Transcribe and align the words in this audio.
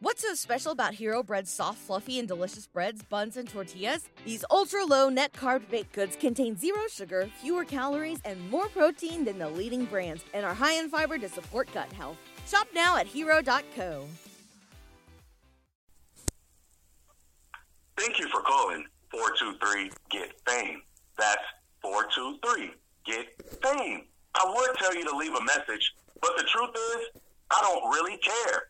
What's 0.00 0.22
so 0.22 0.32
special 0.34 0.70
about 0.70 0.94
Hero 0.94 1.24
Bread's 1.24 1.50
soft, 1.50 1.78
fluffy, 1.78 2.20
and 2.20 2.28
delicious 2.28 2.68
breads, 2.68 3.02
buns, 3.02 3.36
and 3.36 3.48
tortillas? 3.48 4.08
These 4.24 4.44
ultra 4.48 4.84
low 4.84 5.08
net 5.08 5.32
carb 5.32 5.68
baked 5.68 5.92
goods 5.92 6.14
contain 6.14 6.56
zero 6.56 6.82
sugar, 6.88 7.28
fewer 7.42 7.64
calories, 7.64 8.20
and 8.24 8.48
more 8.48 8.68
protein 8.68 9.24
than 9.24 9.40
the 9.40 9.48
leading 9.48 9.86
brands, 9.86 10.24
and 10.34 10.46
are 10.46 10.54
high 10.54 10.74
in 10.74 10.88
fiber 10.88 11.18
to 11.18 11.28
support 11.28 11.68
gut 11.74 11.92
health. 11.94 12.16
Shop 12.46 12.68
now 12.72 12.96
at 12.96 13.08
hero.co. 13.08 14.04
Thank 17.96 18.20
you 18.20 18.28
for 18.28 18.40
calling 18.42 18.84
423 19.10 19.90
Get 20.10 20.32
Fame. 20.46 20.80
That's 21.18 21.42
423 21.82 22.70
Get 23.04 23.26
Fame. 23.64 24.02
I 24.36 24.44
would 24.46 24.76
tell 24.76 24.94
you 24.94 25.04
to 25.10 25.16
leave 25.16 25.34
a 25.34 25.42
message, 25.42 25.92
but 26.22 26.36
the 26.36 26.44
truth 26.44 26.70
is, 26.70 27.20
I 27.50 27.60
don't 27.62 27.90
really 27.90 28.16
care. 28.18 28.68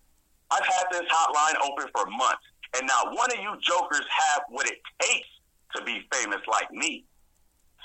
I've 0.51 0.65
had 0.65 0.85
this 0.91 1.03
hotline 1.11 1.57
open 1.65 1.91
for 1.95 2.07
months, 2.07 2.45
and 2.77 2.87
not 2.87 3.15
one 3.17 3.31
of 3.33 3.39
you 3.39 3.57
jokers 3.61 4.07
have 4.11 4.43
what 4.49 4.67
it 4.67 4.79
takes 5.01 5.29
to 5.77 5.85
be 5.85 6.07
famous 6.13 6.41
like 6.51 6.71
me. 6.73 7.05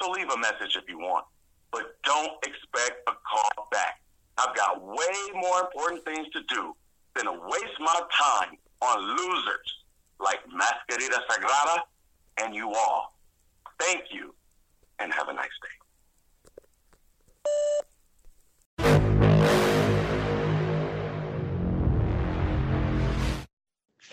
So 0.02 0.09
leave 0.09 0.30
a 0.30 0.38
message 0.38 0.76
if 0.76 0.89
you 0.89 0.98
want, 0.98 1.26
but 1.72 1.98
don't 2.03 2.31
expect 2.45 3.08
a 3.08 3.12
call 3.12 3.67
back. 3.72 4.02
I've 4.38 4.55
got 4.55 4.81
way 4.81 5.16
more 5.36 5.62
important 5.62 6.03
things 6.05 6.27
to 6.34 6.41
do 6.48 6.76
than 7.16 7.26
to 7.26 7.34
waste 7.34 7.80
my 7.80 8.02
time 8.12 8.58
on 8.81 9.17
losers 9.17 9.84
like 10.20 10.39
Mascarita 10.48 11.20
Sagrada 11.30 11.80
and 12.41 12.55
you 12.55 12.73
all. 12.73 13.16
Thank 13.80 14.05
you, 14.11 14.34
and 15.00 15.14
have 15.14 15.27
a 15.30 15.34
nice 15.34 15.45
day. 15.61 15.84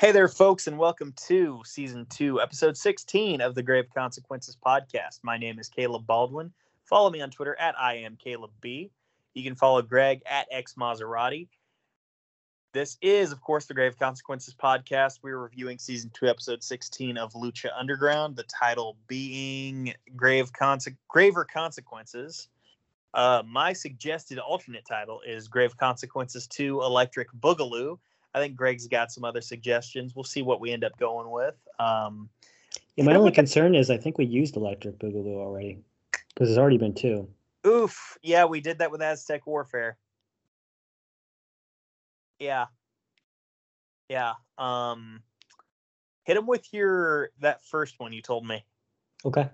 Hey 0.01 0.13
there, 0.13 0.29
folks, 0.29 0.67
and 0.67 0.79
welcome 0.79 1.13
to 1.27 1.61
season 1.67 2.07
two, 2.09 2.41
episode 2.41 2.75
16 2.75 3.43
of 3.43 3.55
the 3.55 3.63
Grave 3.63 3.85
Consequences 3.95 4.57
podcast. 4.67 5.19
My 5.23 5.37
name 5.37 5.59
is 5.59 5.69
Caleb 5.69 6.07
Baldwin. 6.07 6.51
Follow 6.87 7.11
me 7.11 7.21
on 7.21 7.31
Twitter 7.31 7.55
at 7.61 7.79
I 7.79 7.97
am 7.97 8.17
Caleb 8.17 8.51
B. 8.63 8.91
You 9.35 9.45
can 9.45 9.55
follow 9.55 9.83
Greg 9.83 10.23
at 10.25 10.49
X 10.51 10.73
Maserati. 10.73 11.49
This 12.73 12.97
is, 13.03 13.31
of 13.31 13.43
course, 13.43 13.67
the 13.67 13.75
Grave 13.75 13.99
Consequences 13.99 14.55
podcast. 14.55 15.19
We're 15.23 15.37
reviewing 15.37 15.79
season 15.79 16.11
two, 16.15 16.29
episode 16.29 16.63
16 16.63 17.19
of 17.19 17.35
Lucha 17.35 17.69
Underground, 17.79 18.37
the 18.37 18.45
title 18.45 18.97
being 19.07 19.93
Grave 20.17 20.51
Conse- 20.55 20.97
Graver 21.09 21.45
Consequences. 21.45 22.49
Uh, 23.13 23.43
my 23.47 23.75
suggested 23.75 24.39
alternate 24.39 24.87
title 24.87 25.21
is 25.27 25.47
Grave 25.47 25.77
Consequences 25.77 26.47
2 26.47 26.81
Electric 26.81 27.31
Boogaloo. 27.33 27.99
I 28.35 28.39
think 28.41 28.57
Greg's 28.57 28.87
got 28.87 29.11
some 29.11 29.25
other 29.25 29.41
suggestions. 29.41 30.15
We'll 30.15 30.25
see 30.25 30.43
what 30.43 30.61
we 30.61 30.71
end 30.71 30.85
up 30.85 30.97
going 30.99 31.31
with. 31.31 31.57
Um, 31.79 32.29
Yeah, 32.97 33.05
my 33.05 33.15
only 33.15 33.33
concern 33.33 33.75
is 33.75 33.91
I 33.91 33.97
think 33.97 34.19
we 34.19 34.25
used 34.25 34.57
Electric 34.57 34.99
Boogaloo 34.99 35.37
already 35.37 35.83
because 36.13 36.49
there's 36.49 36.59
already 36.59 36.79
been 36.79 36.95
two. 36.95 37.29
oof. 37.67 38.17
Yeah, 38.23 38.45
we 38.45 38.61
did 38.61 38.79
that 38.79 38.91
with 38.91 39.03
Aztec 39.03 39.47
Warfare. 39.47 39.97
Yeah. 42.39 42.67
Yeah. 44.09 44.35
Um, 44.59 45.23
hit 46.25 46.37
him 46.37 46.47
with 46.47 46.73
your 46.73 47.31
that 47.41 47.63
first 47.65 47.99
one 47.99 48.13
you 48.13 48.23
told 48.23 48.47
me. 48.47 48.65
Okay, 49.25 49.49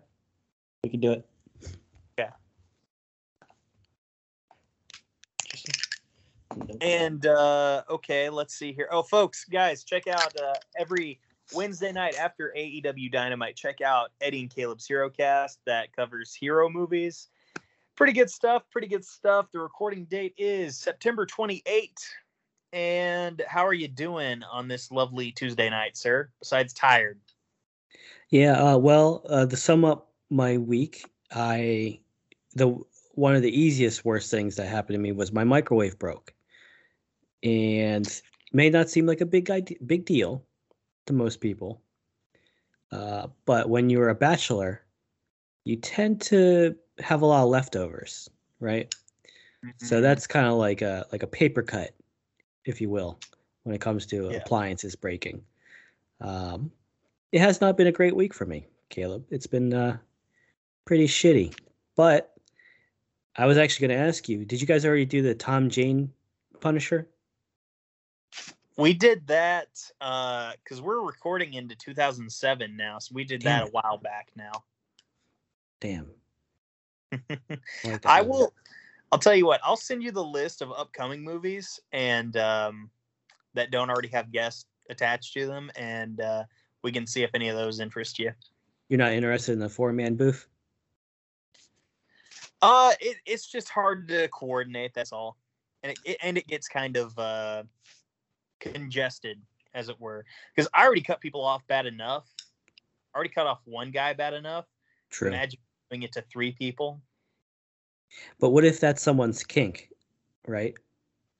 we 0.84 0.90
can 0.90 1.00
do 1.00 1.12
it. 1.12 1.26
Yeah. 2.18 2.30
Interesting. 5.44 5.74
Nope. 6.45 6.45
And 6.80 7.26
uh, 7.26 7.82
okay, 7.90 8.28
let's 8.28 8.54
see 8.54 8.72
here. 8.72 8.88
Oh, 8.90 9.02
folks, 9.02 9.44
guys, 9.44 9.84
check 9.84 10.06
out 10.06 10.32
uh, 10.40 10.54
every 10.78 11.20
Wednesday 11.54 11.92
night 11.92 12.16
after 12.18 12.52
AEW 12.56 13.10
Dynamite. 13.10 13.56
Check 13.56 13.80
out 13.80 14.10
Eddie 14.20 14.42
and 14.42 14.54
Caleb's 14.54 14.86
Hero 14.86 15.08
Cast 15.08 15.60
that 15.66 15.94
covers 15.94 16.34
hero 16.34 16.68
movies. 16.68 17.28
Pretty 17.96 18.12
good 18.12 18.30
stuff. 18.30 18.64
Pretty 18.70 18.88
good 18.88 19.04
stuff. 19.04 19.46
The 19.52 19.60
recording 19.60 20.04
date 20.04 20.34
is 20.36 20.76
September 20.76 21.26
28th. 21.26 21.90
And 22.72 23.42
how 23.48 23.66
are 23.66 23.72
you 23.72 23.88
doing 23.88 24.42
on 24.42 24.68
this 24.68 24.90
lovely 24.90 25.32
Tuesday 25.32 25.70
night, 25.70 25.96
sir? 25.96 26.28
Besides 26.40 26.74
tired. 26.74 27.18
Yeah, 28.28 28.52
uh, 28.52 28.76
well, 28.76 29.22
uh, 29.28 29.46
to 29.46 29.56
sum 29.56 29.84
up 29.84 30.10
my 30.30 30.58
week, 30.58 31.08
I 31.32 32.00
the 32.54 32.76
one 33.14 33.34
of 33.34 33.42
the 33.42 33.58
easiest 33.60 34.04
worst 34.04 34.30
things 34.30 34.56
that 34.56 34.66
happened 34.66 34.94
to 34.94 35.00
me 35.00 35.12
was 35.12 35.32
my 35.32 35.44
microwave 35.44 35.98
broke, 35.98 36.34
and 37.42 38.20
may 38.52 38.70
not 38.70 38.88
seem 38.90 39.06
like 39.06 39.20
a 39.20 39.26
big 39.26 39.50
idea, 39.50 39.78
big 39.86 40.04
deal 40.04 40.44
to 41.06 41.12
most 41.12 41.40
people, 41.40 41.80
uh, 42.92 43.28
but 43.44 43.68
when 43.68 43.90
you're 43.90 44.08
a 44.08 44.14
bachelor, 44.14 44.84
you 45.64 45.76
tend 45.76 46.20
to 46.22 46.76
have 47.00 47.22
a 47.22 47.26
lot 47.26 47.42
of 47.42 47.50
leftovers, 47.50 48.30
right? 48.60 48.94
So 49.78 50.00
that's 50.00 50.26
kind 50.26 50.46
of 50.46 50.54
like 50.54 50.82
a 50.82 51.06
like 51.12 51.22
a 51.22 51.26
paper 51.26 51.62
cut, 51.62 51.90
if 52.64 52.80
you 52.80 52.88
will, 52.88 53.18
when 53.64 53.74
it 53.74 53.80
comes 53.80 54.06
to 54.06 54.30
Yeah. 54.30 54.36
appliances 54.38 54.96
breaking. 54.96 55.42
Um, 56.20 56.70
it 57.32 57.40
has 57.40 57.60
not 57.60 57.76
been 57.76 57.88
a 57.88 57.92
great 57.92 58.16
week 58.16 58.32
for 58.32 58.46
me, 58.46 58.66
Caleb. 58.88 59.26
It's 59.30 59.46
been 59.46 59.74
uh, 59.74 59.98
pretty 60.86 61.06
shitty. 61.06 61.54
But 61.96 62.34
I 63.36 63.46
was 63.46 63.58
actually 63.58 63.88
going 63.88 63.98
to 63.98 64.06
ask 64.06 64.28
you: 64.28 64.44
Did 64.44 64.60
you 64.60 64.66
guys 64.66 64.86
already 64.86 65.04
do 65.04 65.20
the 65.20 65.34
Tom 65.34 65.68
Jane 65.68 66.12
Punisher? 66.60 67.08
We 68.76 68.92
did 68.92 69.26
that 69.28 69.68
because 69.98 70.82
we're 70.82 71.00
recording 71.00 71.54
into 71.54 71.74
2007 71.76 72.76
now, 72.76 72.98
so 72.98 73.14
we 73.14 73.24
did 73.24 73.40
Damn 73.40 73.60
that 73.60 73.68
a 73.68 73.70
while 73.70 73.98
back 73.98 74.28
now. 74.36 74.52
Damn. 75.80 76.10
like 77.84 78.04
I 78.04 78.20
will. 78.20 78.52
I'll 79.12 79.18
tell 79.18 79.34
you 79.34 79.46
what. 79.46 79.60
I'll 79.64 79.76
send 79.76 80.02
you 80.02 80.10
the 80.10 80.24
list 80.24 80.60
of 80.60 80.72
upcoming 80.72 81.22
movies 81.22 81.80
and 81.92 82.36
um, 82.36 82.90
that 83.54 83.70
don't 83.70 83.88
already 83.88 84.08
have 84.08 84.30
guests 84.30 84.66
attached 84.90 85.32
to 85.34 85.46
them, 85.46 85.70
and 85.76 86.20
uh, 86.20 86.44
we 86.82 86.92
can 86.92 87.06
see 87.06 87.22
if 87.22 87.30
any 87.34 87.48
of 87.48 87.56
those 87.56 87.80
interest 87.80 88.18
you. 88.18 88.32
You're 88.88 88.98
not 88.98 89.12
interested 89.12 89.52
in 89.52 89.58
the 89.58 89.68
four 89.68 89.92
man 89.92 90.16
booth? 90.16 90.46
Uh, 92.62 92.92
it, 93.00 93.16
it's 93.26 93.46
just 93.46 93.68
hard 93.68 94.08
to 94.08 94.28
coordinate. 94.28 94.92
That's 94.94 95.12
all, 95.12 95.36
and 95.82 95.92
it, 95.92 95.98
it 96.04 96.16
and 96.22 96.36
it 96.36 96.46
gets 96.46 96.68
kind 96.68 96.96
of 96.96 97.18
uh, 97.18 97.62
congested, 98.60 99.40
as 99.74 99.88
it 99.88 100.00
were, 100.00 100.24
because 100.54 100.68
I 100.74 100.84
already 100.84 101.02
cut 101.02 101.20
people 101.20 101.44
off 101.44 101.66
bad 101.66 101.86
enough. 101.86 102.26
I 103.14 103.18
already 103.18 103.30
cut 103.32 103.46
off 103.46 103.60
one 103.64 103.90
guy 103.90 104.12
bad 104.12 104.34
enough. 104.34 104.66
True. 105.10 105.28
Imagine 105.28 105.58
doing 105.90 106.02
it 106.02 106.12
to 106.12 106.22
three 106.22 106.52
people. 106.52 107.00
But 108.40 108.50
what 108.50 108.64
if 108.64 108.80
that's 108.80 109.02
someone's 109.02 109.42
kink, 109.42 109.90
right? 110.46 110.74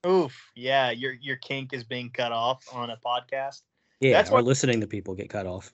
Oof, 0.05 0.51
yeah, 0.55 0.91
your 0.91 1.13
your 1.13 1.35
kink 1.37 1.73
is 1.73 1.83
being 1.83 2.09
cut 2.09 2.31
off 2.31 2.63
on 2.73 2.89
a 2.89 2.97
podcast. 2.97 3.61
Yeah, 3.99 4.13
That's 4.13 4.29
or 4.29 4.35
why- 4.35 4.41
listening 4.41 4.81
to 4.81 4.87
people 4.87 5.15
get 5.15 5.29
cut 5.29 5.47
off. 5.47 5.71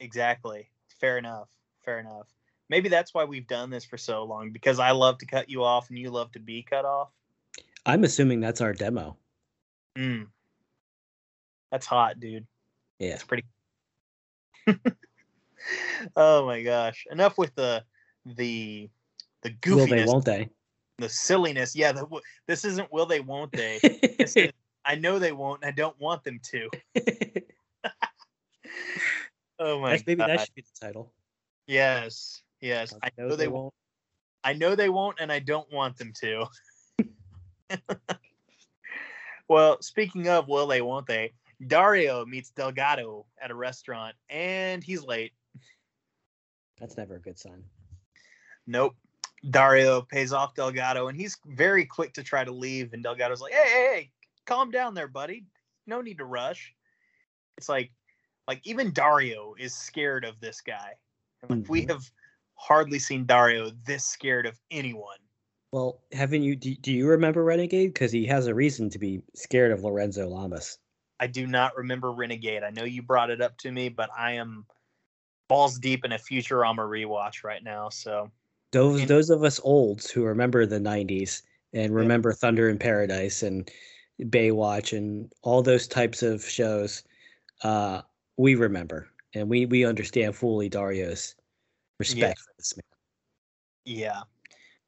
Exactly. 0.00 0.70
Fair 1.00 1.18
enough. 1.18 1.48
Fair 1.84 2.00
enough. 2.00 2.26
Maybe 2.68 2.88
that's 2.88 3.14
why 3.14 3.24
we've 3.24 3.46
done 3.46 3.70
this 3.70 3.84
for 3.84 3.96
so 3.98 4.24
long 4.24 4.50
because 4.50 4.78
I 4.80 4.90
love 4.90 5.18
to 5.18 5.26
cut 5.26 5.48
you 5.48 5.62
off 5.62 5.88
and 5.88 5.98
you 5.98 6.10
love 6.10 6.32
to 6.32 6.40
be 6.40 6.62
cut 6.62 6.84
off. 6.84 7.10
I'm 7.84 8.02
assuming 8.02 8.40
that's 8.40 8.60
our 8.60 8.72
demo. 8.72 9.16
Mm. 9.96 10.26
That's 11.70 11.86
hot, 11.86 12.20
dude. 12.20 12.46
Yeah. 12.98 13.14
It's 13.14 13.24
pretty. 13.24 13.44
oh 16.16 16.46
my 16.46 16.62
gosh! 16.62 17.06
Enough 17.10 17.38
with 17.38 17.54
the 17.54 17.84
the 18.24 18.88
the 19.42 19.50
goofiness. 19.50 19.76
Will 19.76 19.86
they, 19.86 20.04
won't 20.04 20.24
they? 20.24 20.50
the 20.98 21.08
silliness. 21.08 21.76
Yeah, 21.76 21.92
the, 21.92 22.06
this 22.46 22.64
isn't 22.64 22.92
will 22.92 23.06
they, 23.06 23.20
won't 23.20 23.52
they? 23.52 23.78
This 24.18 24.36
is, 24.36 24.50
I 24.84 24.94
know 24.94 25.18
they 25.18 25.32
won't. 25.32 25.62
and 25.62 25.68
I 25.68 25.72
don't 25.72 25.98
want 26.00 26.24
them 26.24 26.40
to. 26.50 26.70
Oh 29.58 29.80
my 29.80 29.92
That's- 29.92 30.06
maybe 30.06 30.18
god! 30.18 30.28
that 30.28 30.40
should 30.40 30.54
be 30.54 30.62
the 30.62 30.86
title. 30.86 31.14
Yes, 31.66 32.42
yes. 32.60 32.92
I 33.02 33.08
know 33.16 33.28
Knows 33.28 33.38
they 33.38 33.48
won't. 33.48 33.72
I 34.44 34.52
know 34.52 34.74
they 34.74 34.90
won't, 34.90 35.16
and 35.18 35.32
I 35.32 35.38
don't 35.38 35.72
want 35.72 35.96
them 35.96 36.12
to. 36.20 36.44
well, 39.48 39.80
speaking 39.80 40.28
of 40.28 40.46
will 40.46 40.66
they, 40.66 40.82
won't 40.82 41.06
they? 41.06 41.32
Dario 41.66 42.24
meets 42.26 42.50
Delgado 42.50 43.26
at 43.40 43.50
a 43.50 43.54
restaurant, 43.54 44.14
and 44.28 44.82
he's 44.84 45.02
late. 45.02 45.32
That's 46.78 46.96
never 46.96 47.16
a 47.16 47.20
good 47.20 47.38
sign. 47.38 47.64
Nope. 48.66 48.96
Dario 49.50 50.02
pays 50.02 50.32
off 50.32 50.54
Delgado, 50.54 51.08
and 51.08 51.16
he's 51.16 51.36
very 51.46 51.84
quick 51.84 52.12
to 52.14 52.22
try 52.22 52.44
to 52.44 52.52
leave. 52.52 52.92
And 52.92 53.02
Delgado's 53.02 53.40
like, 53.40 53.52
"Hey, 53.52 53.68
hey, 53.68 53.94
hey, 53.94 54.10
calm 54.44 54.70
down 54.70 54.94
there, 54.94 55.08
buddy. 55.08 55.44
No 55.86 56.00
need 56.00 56.18
to 56.18 56.24
rush." 56.24 56.74
It's 57.56 57.68
like, 57.68 57.90
like 58.48 58.60
even 58.66 58.92
Dario 58.92 59.54
is 59.58 59.74
scared 59.74 60.24
of 60.24 60.40
this 60.40 60.60
guy. 60.60 60.94
Like, 61.48 61.68
we 61.68 61.82
Mhm. 61.82 61.90
have 61.90 62.10
hardly 62.54 62.98
seen 62.98 63.24
Dario 63.24 63.70
this 63.84 64.04
scared 64.04 64.46
of 64.46 64.60
anyone. 64.70 65.18
Well, 65.72 66.02
haven't 66.12 66.42
you? 66.42 66.56
Do, 66.56 66.74
do 66.74 66.92
you 66.92 67.06
remember 67.06 67.44
Renegade? 67.44 67.92
Because 67.92 68.12
he 68.12 68.26
has 68.26 68.46
a 68.46 68.54
reason 68.54 68.90
to 68.90 68.98
be 68.98 69.22
scared 69.34 69.72
of 69.72 69.84
Lorenzo 69.84 70.28
Lamas. 70.28 70.78
I 71.20 71.26
do 71.26 71.46
not 71.46 71.76
remember 71.76 72.12
Renegade. 72.12 72.62
I 72.62 72.70
know 72.70 72.84
you 72.84 73.02
brought 73.02 73.30
it 73.30 73.40
up 73.40 73.56
to 73.58 73.72
me, 73.72 73.88
but 73.88 74.10
I 74.16 74.32
am 74.32 74.66
balls 75.48 75.78
deep 75.78 76.04
in 76.04 76.12
a 76.12 76.18
Futurama 76.18 76.78
rewatch 76.80 77.44
right 77.44 77.62
now. 77.62 77.88
So 77.88 78.30
Those 78.72 79.00
And- 79.02 79.08
those 79.08 79.30
of 79.30 79.44
us 79.44 79.60
olds 79.62 80.10
who 80.10 80.24
remember 80.24 80.66
the 80.66 80.80
'90s 80.80 81.42
and 81.72 81.92
Yeah. 81.92 81.98
remember 81.98 82.32
Thunder 82.32 82.68
in 82.68 82.78
Paradise 82.78 83.42
and 83.42 83.70
Baywatch 84.20 84.96
and 84.96 85.32
all 85.42 85.62
those 85.62 85.86
types 85.86 86.22
of 86.22 86.44
shows, 86.44 87.04
uh, 87.62 88.02
we 88.36 88.54
remember 88.56 89.08
and 89.34 89.48
we 89.48 89.66
we 89.66 89.84
understand 89.86 90.34
fully 90.36 90.68
Dario's 90.68 91.36
respect 91.98 92.38
for 92.40 92.52
this 92.58 92.76
man. 92.76 92.82
yeah. 93.84 94.22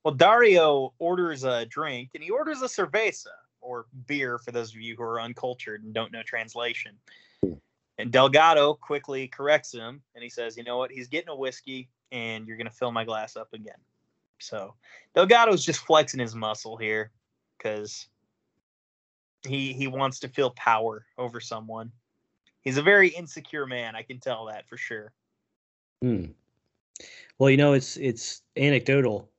Well, 0.04 0.14
Dario 0.14 0.92
orders 0.98 1.44
a 1.44 1.64
drink 1.66 2.10
and 2.14 2.22
he 2.22 2.30
orders 2.30 2.60
a 2.62 2.66
cerveza 2.66 3.26
or 3.68 3.86
beer 4.06 4.38
for 4.38 4.50
those 4.50 4.74
of 4.74 4.80
you 4.80 4.96
who 4.96 5.02
are 5.02 5.20
uncultured 5.20 5.84
and 5.84 5.92
don't 5.92 6.10
know 6.10 6.22
translation. 6.22 6.96
And 7.98 8.10
Delgado 8.10 8.74
quickly 8.74 9.28
corrects 9.28 9.74
him 9.74 10.00
and 10.14 10.24
he 10.24 10.30
says, 10.30 10.56
"You 10.56 10.64
know 10.64 10.78
what? 10.78 10.90
He's 10.90 11.08
getting 11.08 11.28
a 11.28 11.36
whiskey 11.36 11.88
and 12.10 12.46
you're 12.46 12.56
going 12.56 12.68
to 12.68 12.72
fill 12.72 12.92
my 12.92 13.04
glass 13.04 13.36
up 13.36 13.52
again." 13.52 13.78
So, 14.38 14.74
Delgado's 15.14 15.64
just 15.64 15.80
flexing 15.80 16.20
his 16.20 16.34
muscle 16.34 16.76
here 16.76 17.10
cuz 17.58 18.08
he 19.46 19.72
he 19.72 19.86
wants 19.86 20.20
to 20.20 20.28
feel 20.28 20.50
power 20.50 21.06
over 21.18 21.40
someone. 21.40 21.92
He's 22.62 22.76
a 22.76 22.82
very 22.82 23.08
insecure 23.08 23.66
man, 23.66 23.94
I 23.96 24.02
can 24.02 24.18
tell 24.18 24.46
that 24.46 24.66
for 24.68 24.76
sure. 24.76 25.12
Hmm. 26.02 26.26
Well, 27.38 27.50
you 27.50 27.56
know, 27.56 27.72
it's 27.72 27.96
it's 27.96 28.42
anecdotal, 28.56 29.30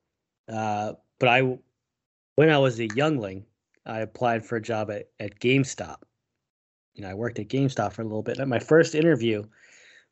uh, 0.48 0.94
but 1.18 1.28
I, 1.28 1.58
when 2.36 2.50
I 2.50 2.58
was 2.58 2.80
a 2.80 2.88
youngling, 2.94 3.44
I 3.90 4.00
applied 4.00 4.44
for 4.44 4.56
a 4.56 4.62
job 4.62 4.90
at, 4.90 5.08
at 5.18 5.40
GameStop. 5.40 5.96
You 6.94 7.02
know, 7.02 7.10
I 7.10 7.14
worked 7.14 7.40
at 7.40 7.48
GameStop 7.48 7.92
for 7.92 8.02
a 8.02 8.04
little 8.04 8.22
bit. 8.22 8.38
At 8.38 8.46
my 8.46 8.60
first 8.60 8.94
interview 8.94 9.42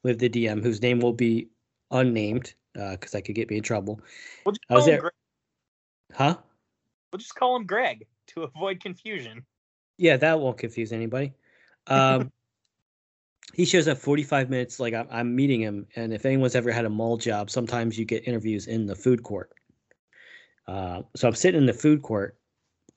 with 0.02 0.18
the 0.18 0.28
DM, 0.28 0.62
whose 0.62 0.82
name 0.82 0.98
will 0.98 1.12
be 1.12 1.48
unnamed 1.92 2.54
because 2.74 3.14
I 3.14 3.20
could 3.20 3.36
get 3.36 3.48
me 3.50 3.58
in 3.58 3.62
trouble. 3.62 4.00
We'll 4.44 4.56
I 4.68 4.74
was 4.74 4.86
there- 4.86 5.00
Greg. 5.00 5.12
Huh? 6.12 6.36
We'll 7.12 7.18
just 7.18 7.34
call 7.36 7.54
him 7.54 7.66
Greg 7.66 8.06
to 8.28 8.42
avoid 8.42 8.80
confusion. 8.80 9.44
Yeah, 9.96 10.16
that 10.16 10.40
won't 10.40 10.58
confuse 10.58 10.92
anybody. 10.92 11.32
Um, 11.86 12.32
he 13.54 13.64
shows 13.64 13.86
up 13.86 13.98
45 13.98 14.50
minutes. 14.50 14.80
Like 14.80 14.94
I'm, 14.94 15.06
I'm 15.10 15.36
meeting 15.36 15.60
him, 15.60 15.86
and 15.96 16.12
if 16.12 16.26
anyone's 16.26 16.54
ever 16.54 16.72
had 16.72 16.84
a 16.84 16.90
mall 16.90 17.16
job, 17.16 17.48
sometimes 17.50 17.98
you 17.98 18.04
get 18.04 18.26
interviews 18.26 18.66
in 18.66 18.86
the 18.86 18.94
food 18.94 19.22
court. 19.22 19.52
Uh, 20.66 21.02
so 21.16 21.28
I'm 21.28 21.34
sitting 21.34 21.60
in 21.60 21.66
the 21.66 21.72
food 21.72 22.02
court, 22.02 22.38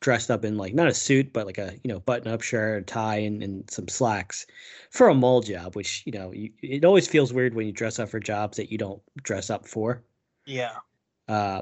dressed 0.02 0.32
up 0.32 0.46
in 0.46 0.58
like 0.58 0.74
not 0.74 0.88
a 0.88 0.94
suit, 0.94 1.34
but 1.34 1.46
like 1.48 1.58
a 1.60 1.74
you 1.84 1.90
know 1.90 2.00
button-up 2.02 2.42
shirt, 2.42 2.88
tie, 2.88 3.18
and, 3.18 3.44
and 3.44 3.70
some 3.72 3.88
slacks 3.88 4.46
for 4.92 5.10
a 5.10 5.16
mall 5.16 5.42
job. 5.42 5.76
Which 5.76 6.04
you 6.06 6.12
know, 6.14 6.32
you, 6.34 6.52
it 6.62 6.86
always 6.86 7.08
feels 7.08 7.34
weird 7.34 7.54
when 7.56 7.68
you 7.68 7.74
dress 7.74 8.00
up 8.00 8.10
for 8.10 8.20
jobs 8.20 8.58
that 8.58 8.72
you 8.72 8.78
don't 8.78 9.02
dress 9.24 9.50
up 9.50 9.68
for 9.68 10.04
Yeah. 10.46 10.82
uh, 11.28 11.62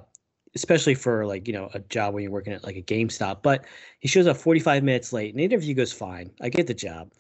especially 0.56 0.96
for 0.96 1.26
like 1.26 1.48
you 1.48 1.54
know 1.54 1.70
a 1.74 1.80
job 1.80 2.14
when 2.14 2.24
you're 2.24 2.32
working 2.32 2.54
at 2.54 2.64
like 2.64 2.76
a 2.76 2.82
GameStop. 2.82 3.42
But 3.44 3.66
he 4.00 4.08
shows 4.08 4.28
up 4.28 4.38
45 4.38 4.84
minutes 4.84 5.14
late, 5.14 5.32
and 5.32 5.40
the 5.40 5.46
interview 5.46 5.74
goes 5.74 5.94
fine. 5.94 6.32
I 6.42 6.50
get 6.50 6.68
the 6.68 6.74
job, 6.74 7.12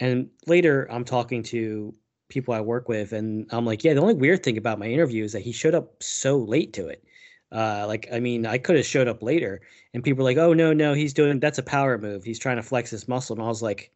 and 0.00 0.28
later 0.46 0.86
I'm 0.90 1.04
talking 1.04 1.42
to 1.44 1.94
people 2.28 2.54
I 2.54 2.60
work 2.60 2.88
with, 2.88 3.12
and 3.12 3.46
I'm 3.50 3.64
like, 3.64 3.84
yeah, 3.84 3.94
the 3.94 4.00
only 4.00 4.14
weird 4.14 4.42
thing 4.42 4.58
about 4.58 4.78
my 4.78 4.86
interview 4.86 5.24
is 5.24 5.32
that 5.32 5.42
he 5.42 5.52
showed 5.52 5.74
up 5.74 6.02
so 6.02 6.38
late 6.38 6.72
to 6.74 6.88
it. 6.88 7.04
Uh, 7.52 7.84
like, 7.86 8.08
I 8.12 8.20
mean, 8.20 8.44
I 8.46 8.58
could 8.58 8.76
have 8.76 8.86
showed 8.86 9.08
up 9.08 9.22
later, 9.22 9.60
and 9.94 10.02
people 10.02 10.18
were 10.24 10.30
like, 10.30 10.36
"Oh 10.38 10.52
no, 10.52 10.72
no, 10.72 10.94
he's 10.94 11.14
doing 11.14 11.40
that's 11.40 11.58
a 11.58 11.62
power 11.62 11.96
move. 11.98 12.24
He's 12.24 12.38
trying 12.40 12.56
to 12.56 12.62
flex 12.62 12.90
his 12.90 13.08
muscle." 13.08 13.36
And 13.36 13.44
I 13.44 13.48
was 13.48 13.62
like, 13.62 13.92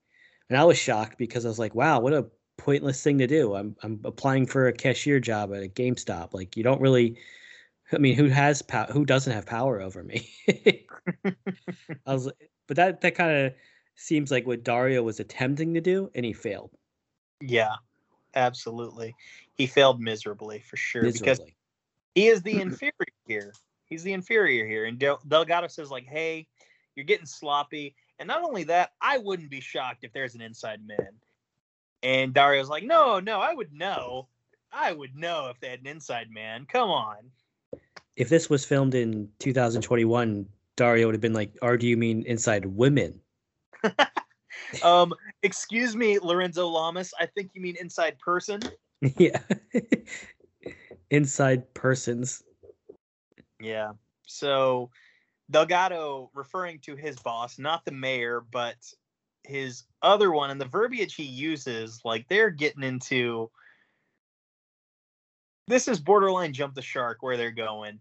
and 0.49 0.59
I 0.59 0.65
was 0.65 0.79
shocked 0.79 1.19
because 1.19 1.45
I 1.45 1.49
was 1.49 1.59
like, 1.59 1.75
"Wow, 1.75 2.01
what 2.01 2.13
a 2.15 2.31
pointless 2.59 3.03
thing 3.03 3.19
to 3.19 3.27
do." 3.27 3.55
I'm 3.55 3.77
I'm 3.83 4.01
applying 4.05 4.47
for 4.47 4.69
a 4.69 4.73
cashier 4.73 5.21
job 5.21 5.53
at 5.53 5.63
a 5.65 5.69
GameStop. 5.69 6.33
Like, 6.35 6.57
you 6.57 6.63
don't 6.63 6.81
really 6.81 7.19
I 7.93 7.99
mean, 7.99 8.17
who 8.17 8.29
has 8.29 8.63
power? 8.63 8.87
Who 8.93 9.05
doesn't 9.05 9.33
have 9.33 9.47
power 9.47 9.81
over 9.81 10.03
me? 10.05 10.31
I 12.07 12.15
was, 12.15 12.31
but 12.67 12.77
that 12.77 13.01
that 13.03 13.15
kind 13.15 13.47
of 13.47 13.55
seems 13.97 14.31
like 14.31 14.47
what 14.47 14.65
Dario 14.65 15.03
was 15.03 15.21
attempting 15.21 15.75
to 15.75 15.81
do, 15.81 16.11
and 16.15 16.25
he 16.25 16.33
failed 16.33 16.71
Yeah. 17.41 17.77
Absolutely. 18.35 19.17
He 19.55 19.67
failed 19.67 20.01
miserably 20.01 20.61
for 20.61 20.77
sure 20.77 21.11
because 21.11 21.41
miserably. 21.41 21.57
He 22.15 22.29
is 22.29 22.43
the 22.43 22.61
inferior 22.61 22.93
here. 23.27 23.53
He's 23.85 24.03
the 24.03 24.13
inferior 24.13 24.67
here. 24.67 24.85
And 24.85 24.99
Del- 24.99 25.21
Delgado 25.27 25.69
says, 25.69 25.91
like, 25.91 26.07
hey, 26.07 26.47
you're 26.95 27.05
getting 27.05 27.27
sloppy. 27.27 27.95
And 28.19 28.27
not 28.27 28.43
only 28.43 28.65
that, 28.65 28.91
I 29.01 29.19
wouldn't 29.19 29.51
be 29.51 29.61
shocked 29.61 30.05
if 30.05 30.13
there's 30.13 30.35
an 30.35 30.41
inside 30.41 30.81
man. 30.87 31.15
And 32.03 32.33
Dario's 32.33 32.69
like, 32.69 32.85
no, 32.85 33.21
no, 33.21 33.41
I 33.41 33.55
would 33.55 33.73
know. 33.73 34.29
I 34.73 34.93
would 34.93 35.17
know 35.17 35.49
if 35.49 35.59
they 35.61 35.69
had 35.69 35.81
an 35.81 35.87
inside 35.87 36.31
man. 36.31 36.67
Come 36.71 36.91
on. 36.91 37.17
If 38.17 38.29
this 38.29 38.51
was 38.51 38.65
filmed 38.65 38.95
in 38.95 39.29
2021, 39.39 40.47
Dario 40.77 41.07
would 41.07 41.15
have 41.15 41.21
been 41.21 41.33
like, 41.33 41.53
"Or 41.63 41.77
do 41.77 41.87
you 41.87 41.97
mean 41.97 42.23
inside 42.27 42.67
women?" 42.67 43.21
Um, 44.85 45.13
excuse 45.43 45.97
me, 45.97 46.21
Lorenzo 46.21 46.69
Lamas. 46.69 47.13
I 47.19 47.27
think 47.27 47.51
you 47.55 47.61
mean 47.61 47.77
inside 47.81 48.19
person. 48.21 48.61
yeah, 49.19 49.41
inside 51.11 51.73
persons. 51.75 52.43
Yeah. 53.61 53.93
So 54.27 54.91
Delgado 55.51 56.31
referring 56.35 56.79
to 56.81 56.97
his 56.97 57.19
boss, 57.19 57.59
not 57.59 57.85
the 57.85 57.93
mayor, 57.93 58.45
but 58.53 58.77
his 59.43 59.85
other 60.03 60.31
one, 60.31 60.51
and 60.51 60.61
the 60.61 60.67
verbiage 60.67 61.15
he 61.15 61.25
uses, 61.25 62.01
like 62.05 62.29
they're 62.29 62.51
getting 62.51 62.83
into 62.83 63.51
this 65.67 65.87
is 65.89 66.01
borderline 66.01 66.53
jump 66.53 66.75
the 66.75 66.83
shark 66.83 67.19
where 67.23 67.37
they're 67.37 67.51
going. 67.51 68.01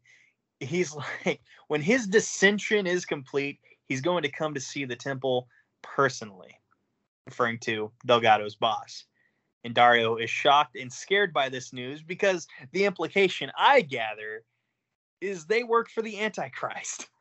He's 0.60 0.94
like, 1.26 1.42
when 1.68 1.82
his 1.82 2.08
dissension 2.08 2.88
is 2.88 3.06
complete, 3.06 3.60
he's 3.86 4.02
going 4.02 4.24
to 4.24 4.32
come 4.32 4.54
to 4.54 4.62
see 4.62 4.86
the 4.86 4.96
temple 4.96 5.48
personally, 5.82 6.58
referring 7.26 7.60
to 7.60 7.92
Delgado's 8.06 8.56
boss. 8.56 9.06
And 9.64 9.76
Dario 9.76 10.16
is 10.16 10.30
shocked 10.30 10.78
and 10.78 10.92
scared 10.92 11.34
by 11.34 11.50
this 11.50 11.74
news 11.74 12.02
because 12.02 12.48
the 12.72 12.86
implication 12.86 13.52
I 13.58 13.82
gather 13.82 14.44
is 15.22 15.46
they 15.46 15.64
work 15.64 15.90
for 15.90 16.02
the 16.02 16.20
Antichrist. 16.20 17.08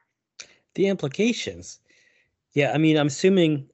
The 0.75 0.87
implications. 0.87 1.81
Yeah, 2.53 2.71
I 2.73 2.79
mean, 2.79 2.97
I'm 2.97 3.09
assuming 3.09 3.69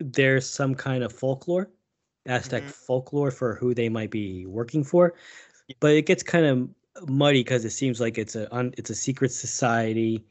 there's 0.00 0.48
some 0.48 0.74
kind 0.74 1.04
of 1.04 1.12
folklore, 1.12 1.70
Aztec 2.26 2.64
Mhm. 2.64 2.70
folklore 2.72 3.30
for 3.30 3.54
who 3.54 3.74
they 3.74 3.88
might 3.88 4.10
be 4.10 4.44
working 4.44 4.82
for, 4.82 5.14
but 5.78 5.92
it 5.92 6.06
gets 6.06 6.24
kind 6.24 6.46
of 6.46 7.08
muddy 7.08 7.44
because 7.44 7.64
it 7.64 7.70
seems 7.70 8.00
like 8.00 8.18
it's 8.18 8.34
a 8.34 8.52
un, 8.52 8.74
it's 8.76 8.90
a 8.90 8.94
secret 8.96 9.30
society. 9.30 10.24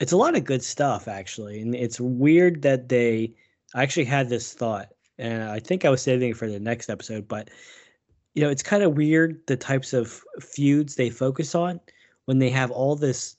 It's 0.00 0.12
a 0.12 0.18
lot 0.18 0.36
of 0.36 0.44
good 0.44 0.62
stuff 0.62 1.08
actually, 1.08 1.60
and 1.62 1.74
it's 1.74 1.98
weird 2.00 2.60
that 2.62 2.88
they. 2.90 3.34
I 3.74 3.82
actually 3.82 4.04
had 4.06 4.28
this 4.28 4.52
thought, 4.52 4.92
and 5.18 5.44
I 5.44 5.60
think 5.60 5.84
I 5.84 5.90
was 5.90 6.02
saving 6.02 6.30
it 6.30 6.36
for 6.36 6.48
the 6.48 6.60
next 6.60 6.90
episode, 6.90 7.28
but 7.28 7.50
you 8.34 8.42
know, 8.42 8.50
it's 8.50 8.62
kind 8.62 8.82
of 8.82 8.96
weird 8.96 9.40
the 9.46 9.56
types 9.56 9.92
of 9.92 10.20
feuds 10.40 10.96
they 10.96 11.10
focus 11.10 11.54
on 11.54 11.80
when 12.24 12.38
they 12.38 12.50
have 12.50 12.70
all 12.70 12.96
this 12.96 13.36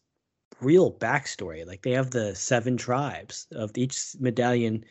real 0.62 0.91
backstory. 0.91 1.65
Like 1.65 1.82
they 1.82 1.91
have 1.91 2.12
the 2.12 2.34
seven 2.36 2.77
tribes 2.77 3.48
of 3.51 3.72
each 3.75 4.15
medallion 4.20 4.86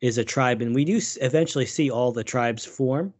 is 0.00 0.16
a 0.16 0.24
tribe, 0.24 0.62
and 0.62 0.74
we 0.74 0.84
do 0.84 1.00
eventually 1.20 1.66
see 1.66 1.90
all 1.90 2.12
the 2.12 2.22
tribes 2.22 2.64
form, 2.64 3.12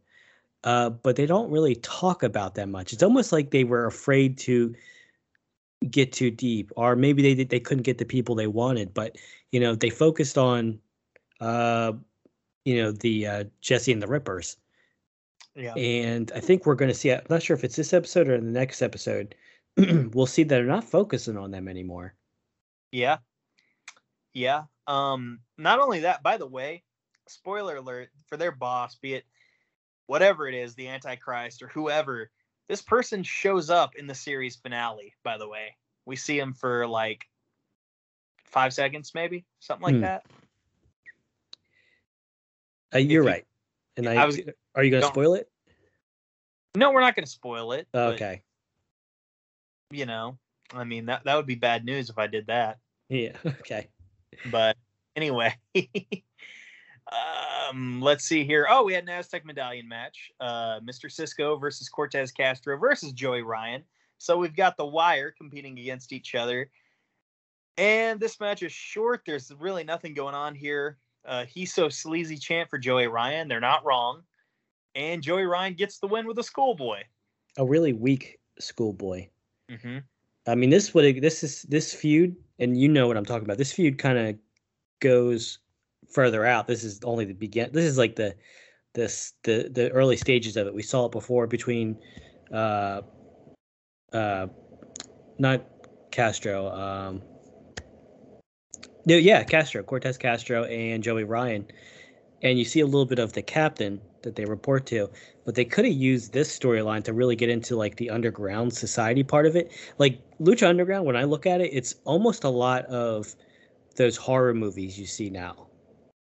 uh, 0.63 0.89
but 0.89 1.17
they 1.17 1.25
don't 1.25 1.51
really 1.51 1.75
talk 1.75 2.23
about 2.23 2.55
that 2.55 2.69
much. 2.69 2.93
It's 2.93 3.03
almost 3.03 3.33
like 3.33 3.51
they 3.51 3.65
were 3.65 3.85
afraid 3.85 4.37
to 4.39 4.73
get 5.89 6.13
too 6.13 6.31
deep, 6.31 6.71
or 6.77 6.95
maybe 6.95 7.21
they 7.33 7.43
they 7.43 7.59
couldn't 7.59 7.83
get 7.83 7.97
the 7.97 8.05
people 8.05 8.35
they 8.35 8.47
wanted. 8.47 8.93
But 8.93 9.17
you 9.51 9.59
know, 9.59 9.75
they 9.75 9.89
focused 9.89 10.37
on, 10.37 10.79
uh, 11.41 11.93
you 12.65 12.81
know, 12.81 12.91
the 12.91 13.25
uh, 13.27 13.43
Jesse 13.61 13.91
and 13.91 14.01
the 14.01 14.07
Rippers, 14.07 14.57
Yeah. 15.55 15.73
and 15.75 16.31
I 16.35 16.39
think 16.39 16.65
we're 16.65 16.75
going 16.75 16.91
to 16.91 16.97
see. 16.97 17.11
I'm 17.11 17.21
not 17.29 17.41
sure 17.43 17.55
if 17.55 17.63
it's 17.63 17.75
this 17.75 17.93
episode 17.93 18.27
or 18.27 18.39
the 18.39 18.45
next 18.45 18.81
episode. 18.81 19.35
we'll 19.77 20.25
see 20.25 20.43
that 20.43 20.49
they're 20.49 20.65
not 20.65 20.83
focusing 20.83 21.37
on 21.37 21.51
them 21.51 21.67
anymore. 21.67 22.13
Yeah. 22.91 23.17
Yeah. 24.33 24.63
Um, 24.87 25.39
not 25.57 25.79
only 25.79 25.99
that, 26.01 26.23
by 26.23 26.37
the 26.37 26.47
way, 26.47 26.83
spoiler 27.27 27.77
alert 27.77 28.09
for 28.27 28.37
their 28.37 28.51
boss, 28.51 28.95
be 28.95 29.13
it 29.15 29.25
whatever 30.07 30.47
it 30.47 30.55
is, 30.55 30.73
the 30.75 30.87
Antichrist 30.87 31.61
or 31.61 31.67
whoever, 31.67 32.31
this 32.67 32.81
person 32.81 33.21
shows 33.23 33.69
up 33.69 33.95
in 33.95 34.07
the 34.07 34.15
series 34.15 34.55
finale, 34.55 35.13
by 35.23 35.37
the 35.37 35.47
way. 35.47 35.75
We 36.05 36.15
see 36.15 36.39
him 36.39 36.53
for 36.53 36.87
like 36.87 37.27
five 38.45 38.73
seconds, 38.73 39.11
maybe, 39.13 39.45
something 39.59 39.83
like 39.83 39.95
Hmm. 39.95 40.01
that. 40.01 40.25
Uh, 42.93 42.97
you're 42.99 43.23
you- 43.23 43.29
right. 43.29 43.45
And 43.97 44.07
I, 44.07 44.15
I 44.15 44.25
was- 44.25 44.39
are 44.75 44.83
you 44.83 44.91
going 44.91 45.01
to 45.01 45.07
spoil 45.07 45.33
it? 45.35 45.49
No, 46.75 46.91
we're 46.91 47.01
not 47.01 47.15
gonna 47.15 47.25
spoil 47.27 47.71
it. 47.71 47.87
but, 47.91 48.13
okay. 48.13 48.43
you 49.89 50.05
know, 50.05 50.37
I 50.71 50.83
mean 50.83 51.07
that 51.07 51.23
that 51.25 51.35
would 51.35 51.47
be 51.47 51.55
bad 51.55 51.83
news 51.83 52.09
if 52.09 52.17
I 52.19 52.27
did 52.27 52.47
that. 52.47 52.77
Yeah. 53.09 53.35
Okay. 53.45 53.89
but 54.51 54.77
anyway 55.15 55.55
Um, 57.11 58.01
let's 58.01 58.23
see 58.23 58.43
here. 58.45 58.67
Oh, 58.69 58.83
we 58.83 58.93
had 58.93 59.03
an 59.03 59.09
Aztec 59.09 59.45
medallion 59.45 59.87
match. 59.87 60.31
Uh, 60.39 60.79
Mr. 60.81 61.11
Cisco 61.11 61.57
versus 61.57 61.89
Cortez 61.89 62.31
Castro 62.31 62.77
versus 62.77 63.13
Joey 63.13 63.41
Ryan. 63.41 63.83
So 64.19 64.37
we've 64.37 64.55
got 64.55 64.77
the 64.77 64.85
Wire 64.85 65.31
competing 65.31 65.79
against 65.79 66.13
each 66.13 66.35
other. 66.35 66.69
And 67.77 68.19
this 68.19 68.39
match 68.39 68.61
is 68.61 68.71
short. 68.71 69.23
There's 69.25 69.51
really 69.59 69.83
nothing 69.83 70.13
going 70.13 70.35
on 70.35 70.53
here. 70.53 70.97
Uh, 71.29 71.45
he's 71.45 71.71
so 71.71 71.87
sleazy 71.89 72.35
chant 72.35 72.69
for 72.69 72.79
Joey 72.79 73.07
Ryan. 73.07 73.47
They're 73.47 73.59
not 73.59 73.85
wrong. 73.85 74.23
And 74.95 75.21
Joey 75.21 75.43
Ryan 75.43 75.75
gets 75.75 75.99
the 75.99 76.07
win 76.07 76.25
with 76.25 76.39
a 76.39 76.43
schoolboy. 76.43 77.03
A 77.57 77.65
really 77.65 77.93
weak 77.93 78.39
schoolboy. 78.59 79.27
Mm-hmm. 79.71 79.99
I 80.47 80.55
mean, 80.55 80.71
this 80.71 80.91
would 80.95 81.21
this 81.21 81.43
is 81.43 81.61
this 81.63 81.93
feud, 81.93 82.35
and 82.57 82.75
you 82.75 82.89
know 82.89 83.07
what 83.07 83.15
I'm 83.15 83.25
talking 83.25 83.43
about. 83.43 83.59
This 83.59 83.71
feud 83.71 83.99
kind 83.99 84.17
of 84.17 84.35
goes 84.99 85.59
further 86.11 86.45
out. 86.47 86.65
This 86.65 86.83
is 86.83 86.99
only 87.03 87.25
the 87.25 87.33
begin. 87.33 87.69
This 87.71 87.85
is 87.85 87.99
like 87.99 88.15
the 88.15 88.35
this 88.95 89.33
the 89.43 89.69
the 89.71 89.91
early 89.91 90.17
stages 90.17 90.57
of 90.57 90.65
it. 90.65 90.73
We 90.73 90.81
saw 90.81 91.05
it 91.05 91.11
before 91.11 91.45
between, 91.45 91.95
uh, 92.51 93.01
uh, 94.11 94.47
not 95.37 95.63
Castro. 96.09 96.69
Um, 96.69 97.21
yeah, 99.17 99.43
Castro, 99.43 99.83
Cortez 99.83 100.17
Castro, 100.17 100.63
and 100.65 101.03
Joey 101.03 101.23
Ryan, 101.23 101.65
and 102.41 102.57
you 102.59 102.65
see 102.65 102.79
a 102.81 102.85
little 102.85 103.05
bit 103.05 103.19
of 103.19 103.33
the 103.33 103.41
captain 103.41 104.01
that 104.21 104.35
they 104.35 104.45
report 104.45 104.85
to, 104.87 105.09
but 105.45 105.55
they 105.55 105.65
could 105.65 105.85
have 105.85 105.93
used 105.93 106.33
this 106.33 106.57
storyline 106.57 107.03
to 107.05 107.13
really 107.13 107.35
get 107.35 107.49
into 107.49 107.75
like 107.75 107.95
the 107.95 108.09
underground 108.09 108.73
society 108.73 109.23
part 109.23 109.45
of 109.45 109.55
it. 109.55 109.71
Like 109.97 110.21
Lucha 110.39 110.67
Underground, 110.67 111.05
when 111.05 111.15
I 111.15 111.23
look 111.23 111.45
at 111.45 111.61
it, 111.61 111.71
it's 111.73 111.95
almost 112.05 112.43
a 112.43 112.49
lot 112.49 112.85
of 112.85 113.35
those 113.95 114.17
horror 114.17 114.53
movies 114.53 114.99
you 114.99 115.05
see 115.05 115.29
now. 115.29 115.67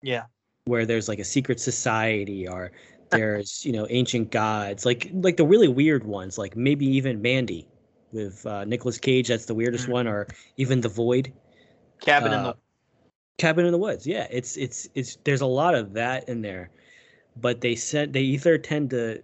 Yeah. 0.03 0.27
Where 0.65 0.85
there's 0.87 1.09
like 1.09 1.21
a 1.21 1.25
secret 1.25 1.61
society 1.61 2.49
or 2.49 2.73
there's, 3.11 3.65
you 3.65 3.73
know, 3.73 3.87
ancient 3.91 4.31
gods, 4.33 4.85
like 4.85 5.11
like 5.13 5.37
the 5.37 5.47
really 5.47 5.69
weird 5.69 6.05
ones, 6.05 6.39
like 6.39 6.57
maybe 6.57 6.87
even 6.87 7.23
Mandy 7.23 7.69
with 8.13 8.45
uh 8.47 8.65
Nicolas 8.65 8.99
Cage, 8.99 9.29
that's 9.29 9.47
the 9.47 9.55
weirdest 9.55 9.87
Mm-hmm. 9.87 9.93
one, 9.93 10.07
or 10.09 10.27
even 10.57 10.81
The 10.81 10.89
Void. 10.89 11.33
Cabin 12.01 12.33
in 12.33 12.43
Uh, 12.43 12.43
the 12.43 12.57
Cabin 13.39 13.67
in 13.67 13.73
the 13.73 13.79
Woods. 13.79 14.07
Yeah, 14.07 14.27
it's 14.31 14.57
it's 14.57 14.89
it's 14.95 15.19
there's 15.25 15.43
a 15.43 15.47
lot 15.47 15.75
of 15.75 15.93
that 15.95 16.29
in 16.29 16.43
there. 16.43 16.71
But 17.39 17.61
they 17.61 17.75
said 17.75 18.13
they 18.13 18.23
either 18.23 18.57
tend 18.57 18.91
to 18.91 19.23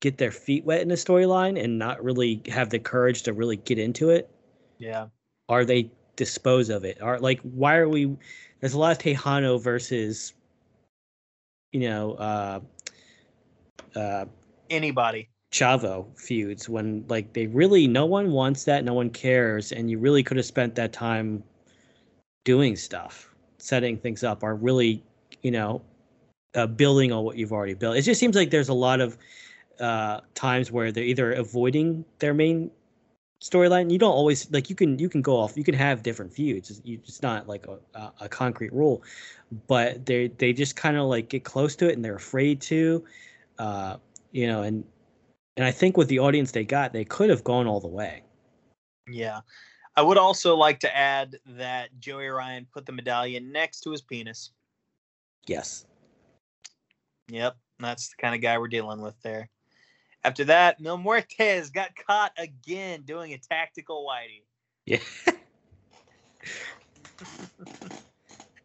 get 0.00 0.18
their 0.18 0.30
feet 0.30 0.64
wet 0.64 0.80
in 0.80 0.88
the 0.88 0.94
storyline 0.94 1.62
and 1.62 1.78
not 1.78 2.02
really 2.02 2.42
have 2.48 2.70
the 2.70 2.78
courage 2.78 3.22
to 3.22 3.32
really 3.32 3.56
get 3.56 3.78
into 3.78 4.10
it, 4.10 4.28
yeah. 4.78 5.06
Are 5.48 5.64
they 5.64 5.90
dispose 6.16 6.70
of 6.70 6.84
it. 6.84 7.00
Are 7.00 7.18
like 7.18 7.40
why 7.42 7.76
are 7.76 7.88
we 7.88 8.16
there's 8.60 8.74
a 8.74 8.78
lot 8.78 8.92
of 8.92 8.98
Tejano 8.98 9.62
versus 9.62 10.34
you 11.72 11.80
know, 11.80 12.14
uh 12.14 12.60
uh 13.94 14.24
Anybody. 14.70 15.28
Chavo 15.52 16.06
feuds 16.18 16.68
when 16.68 17.04
like 17.08 17.32
they 17.34 17.46
really 17.46 17.86
no 17.86 18.06
one 18.06 18.32
wants 18.32 18.64
that, 18.64 18.84
no 18.84 18.94
one 18.94 19.10
cares, 19.10 19.70
and 19.72 19.90
you 19.90 19.98
really 19.98 20.22
could 20.22 20.36
have 20.36 20.46
spent 20.46 20.74
that 20.74 20.92
time 20.92 21.44
doing 22.44 22.76
stuff, 22.76 23.34
setting 23.58 23.96
things 23.96 24.24
up, 24.24 24.42
are 24.42 24.54
really, 24.54 25.02
you 25.42 25.50
know, 25.50 25.82
uh, 26.54 26.66
building 26.66 27.12
on 27.12 27.24
what 27.24 27.36
you've 27.36 27.52
already 27.52 27.74
built. 27.74 27.96
It 27.96 28.02
just 28.02 28.20
seems 28.20 28.36
like 28.36 28.50
there's 28.50 28.68
a 28.68 28.74
lot 28.74 29.00
of 29.00 29.16
uh, 29.80 30.20
times 30.34 30.70
where 30.70 30.92
they're 30.92 31.04
either 31.04 31.32
avoiding 31.32 32.04
their 32.18 32.34
main 32.34 32.70
storyline. 33.42 33.90
You 33.90 33.98
don't 33.98 34.12
always 34.12 34.50
like 34.50 34.70
you 34.70 34.76
can 34.76 34.98
you 34.98 35.08
can 35.08 35.22
go 35.22 35.36
off. 35.36 35.56
You 35.56 35.64
can 35.64 35.74
have 35.74 36.02
different 36.02 36.32
feuds. 36.32 36.80
It's, 36.84 37.22
not 37.22 37.48
like 37.48 37.66
a, 37.66 37.78
a, 37.98 38.12
a 38.22 38.28
concrete 38.28 38.72
rule, 38.72 39.02
but 39.66 40.04
they 40.06 40.28
they 40.28 40.52
just 40.52 40.76
kind 40.76 40.96
of 40.96 41.06
like 41.06 41.28
get 41.28 41.44
close 41.44 41.74
to 41.76 41.88
it 41.88 41.94
and 41.94 42.04
they're 42.04 42.16
afraid 42.16 42.60
to, 42.62 43.04
uh, 43.58 43.96
you 44.30 44.46
know, 44.46 44.62
and 44.62 44.84
and 45.56 45.66
I 45.66 45.70
think 45.70 45.96
with 45.96 46.08
the 46.08 46.18
audience 46.18 46.52
they 46.52 46.64
got, 46.64 46.92
they 46.92 47.04
could 47.04 47.30
have 47.30 47.44
gone 47.44 47.66
all 47.66 47.80
the 47.80 47.88
way. 47.88 48.22
Yeah. 49.08 49.40
I 49.96 50.02
would 50.02 50.18
also 50.18 50.56
like 50.56 50.80
to 50.80 50.96
add 50.96 51.36
that 51.44 51.90
Joey 52.00 52.28
Ryan 52.28 52.66
put 52.72 52.86
the 52.86 52.92
medallion 52.92 53.52
next 53.52 53.80
to 53.80 53.90
his 53.90 54.00
penis. 54.00 54.52
Yes. 55.46 55.84
Yep. 57.28 57.56
That's 57.78 58.08
the 58.08 58.16
kind 58.16 58.34
of 58.34 58.40
guy 58.40 58.56
we're 58.58 58.68
dealing 58.68 59.02
with 59.02 59.20
there. 59.22 59.48
After 60.24 60.44
that, 60.44 60.80
Mil 60.80 60.98
Muertes 60.98 61.72
got 61.72 61.90
caught 61.96 62.32
again 62.38 63.02
doing 63.02 63.32
a 63.32 63.38
tactical 63.38 64.06
whitey. 64.08 64.44
Yeah. 64.86 64.98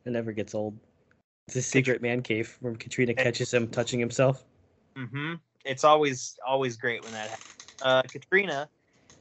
it 0.05 0.11
never 0.11 0.31
gets 0.31 0.53
old. 0.55 0.77
It's 1.47 1.55
a 1.55 1.61
secret 1.61 2.01
man 2.01 2.21
cave 2.21 2.55
where 2.59 2.73
Katrina 2.73 3.13
catches 3.13 3.53
him 3.53 3.67
touching 3.67 3.99
himself. 3.99 4.43
Mm-hmm. 4.95 5.35
It's 5.65 5.83
always 5.83 6.37
always 6.45 6.77
great 6.77 7.03
when 7.03 7.13
that 7.13 7.29
happens. 7.29 7.65
Uh, 7.81 8.01
Katrina 8.03 8.69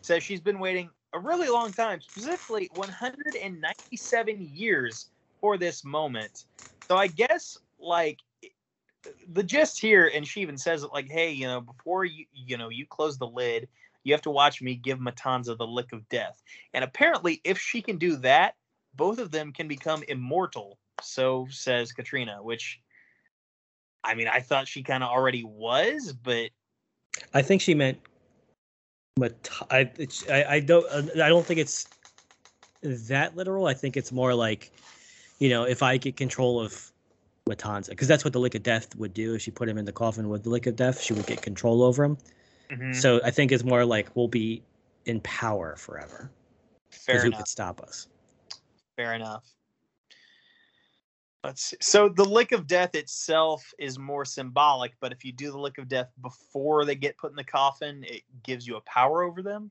says 0.02 0.22
she's 0.22 0.40
been 0.40 0.58
waiting 0.58 0.90
a 1.16 1.20
really 1.20 1.48
long 1.48 1.72
time, 1.72 2.00
specifically 2.00 2.68
197 2.74 4.50
years 4.52 5.08
for 5.40 5.56
this 5.56 5.82
moment. 5.84 6.44
So 6.88 6.96
I 6.96 7.06
guess 7.06 7.58
like 7.78 8.18
the 9.32 9.42
gist 9.42 9.80
here, 9.80 10.10
and 10.14 10.26
she 10.26 10.42
even 10.42 10.58
says 10.58 10.82
it 10.82 10.90
like, 10.92 11.08
"Hey, 11.08 11.32
you 11.32 11.46
know, 11.46 11.60
before 11.60 12.04
you 12.04 12.26
you 12.34 12.58
know 12.58 12.68
you 12.68 12.86
close 12.86 13.16
the 13.16 13.26
lid, 13.26 13.68
you 14.04 14.12
have 14.12 14.22
to 14.22 14.30
watch 14.30 14.60
me 14.60 14.74
give 14.74 14.98
Matanza 14.98 15.56
the 15.56 15.66
lick 15.66 15.92
of 15.92 16.06
death." 16.10 16.42
And 16.74 16.84
apparently, 16.84 17.40
if 17.44 17.58
she 17.58 17.80
can 17.80 17.96
do 17.96 18.16
that, 18.16 18.54
both 18.94 19.18
of 19.18 19.30
them 19.30 19.52
can 19.52 19.68
become 19.68 20.02
immortal. 20.08 20.78
So 21.02 21.46
says 21.50 21.92
Katrina, 21.92 22.42
which 22.42 22.80
I 24.04 24.14
mean, 24.14 24.28
I 24.28 24.40
thought 24.40 24.68
she 24.68 24.82
kind 24.82 25.02
of 25.02 25.08
already 25.08 25.44
was, 25.44 26.12
but 26.12 26.50
I 27.32 27.40
think 27.40 27.62
she 27.62 27.74
meant. 27.74 27.98
But 29.16 29.48
I, 29.70 29.90
it's, 29.98 30.28
I, 30.28 30.44
I 30.44 30.60
don't, 30.60 30.86
uh, 30.90 31.24
I 31.24 31.28
don't 31.28 31.44
think 31.44 31.58
it's 31.58 31.88
that 32.82 33.34
literal. 33.36 33.66
I 33.66 33.74
think 33.74 33.96
it's 33.96 34.12
more 34.12 34.34
like, 34.34 34.70
you 35.38 35.48
know, 35.48 35.64
if 35.64 35.82
I 35.82 35.96
get 35.96 36.16
control 36.16 36.60
of 36.60 36.92
Matanza, 37.48 37.90
because 37.90 38.08
that's 38.08 38.24
what 38.24 38.32
the 38.32 38.40
lick 38.40 38.54
of 38.54 38.62
death 38.62 38.94
would 38.96 39.14
do. 39.14 39.34
If 39.34 39.42
she 39.42 39.50
put 39.50 39.68
him 39.68 39.78
in 39.78 39.84
the 39.84 39.92
coffin 39.92 40.28
with 40.28 40.42
the 40.42 40.50
lick 40.50 40.66
of 40.66 40.76
death, 40.76 41.00
she 41.00 41.14
would 41.14 41.26
get 41.26 41.40
control 41.40 41.82
over 41.82 42.04
him. 42.04 42.18
Mm-hmm. 42.70 42.92
So 42.92 43.20
I 43.24 43.30
think 43.30 43.52
it's 43.52 43.64
more 43.64 43.84
like 43.84 44.14
we'll 44.14 44.28
be 44.28 44.62
in 45.06 45.20
power 45.20 45.76
forever. 45.76 46.30
fair 46.90 47.16
Because 47.16 47.22
who 47.22 47.30
could 47.32 47.48
stop 47.48 47.80
us? 47.80 48.08
Fair 48.96 49.14
enough. 49.14 49.44
Let's 51.46 51.62
see. 51.62 51.76
So 51.80 52.08
the 52.08 52.24
lick 52.24 52.50
of 52.50 52.66
death 52.66 52.96
itself 52.96 53.72
is 53.78 54.00
more 54.00 54.24
symbolic, 54.24 54.94
but 55.00 55.12
if 55.12 55.24
you 55.24 55.30
do 55.30 55.52
the 55.52 55.58
lick 55.58 55.78
of 55.78 55.86
death 55.86 56.10
before 56.20 56.84
they 56.84 56.96
get 56.96 57.16
put 57.18 57.30
in 57.30 57.36
the 57.36 57.44
coffin, 57.44 58.02
it 58.02 58.22
gives 58.42 58.66
you 58.66 58.74
a 58.74 58.80
power 58.80 59.22
over 59.22 59.42
them. 59.42 59.70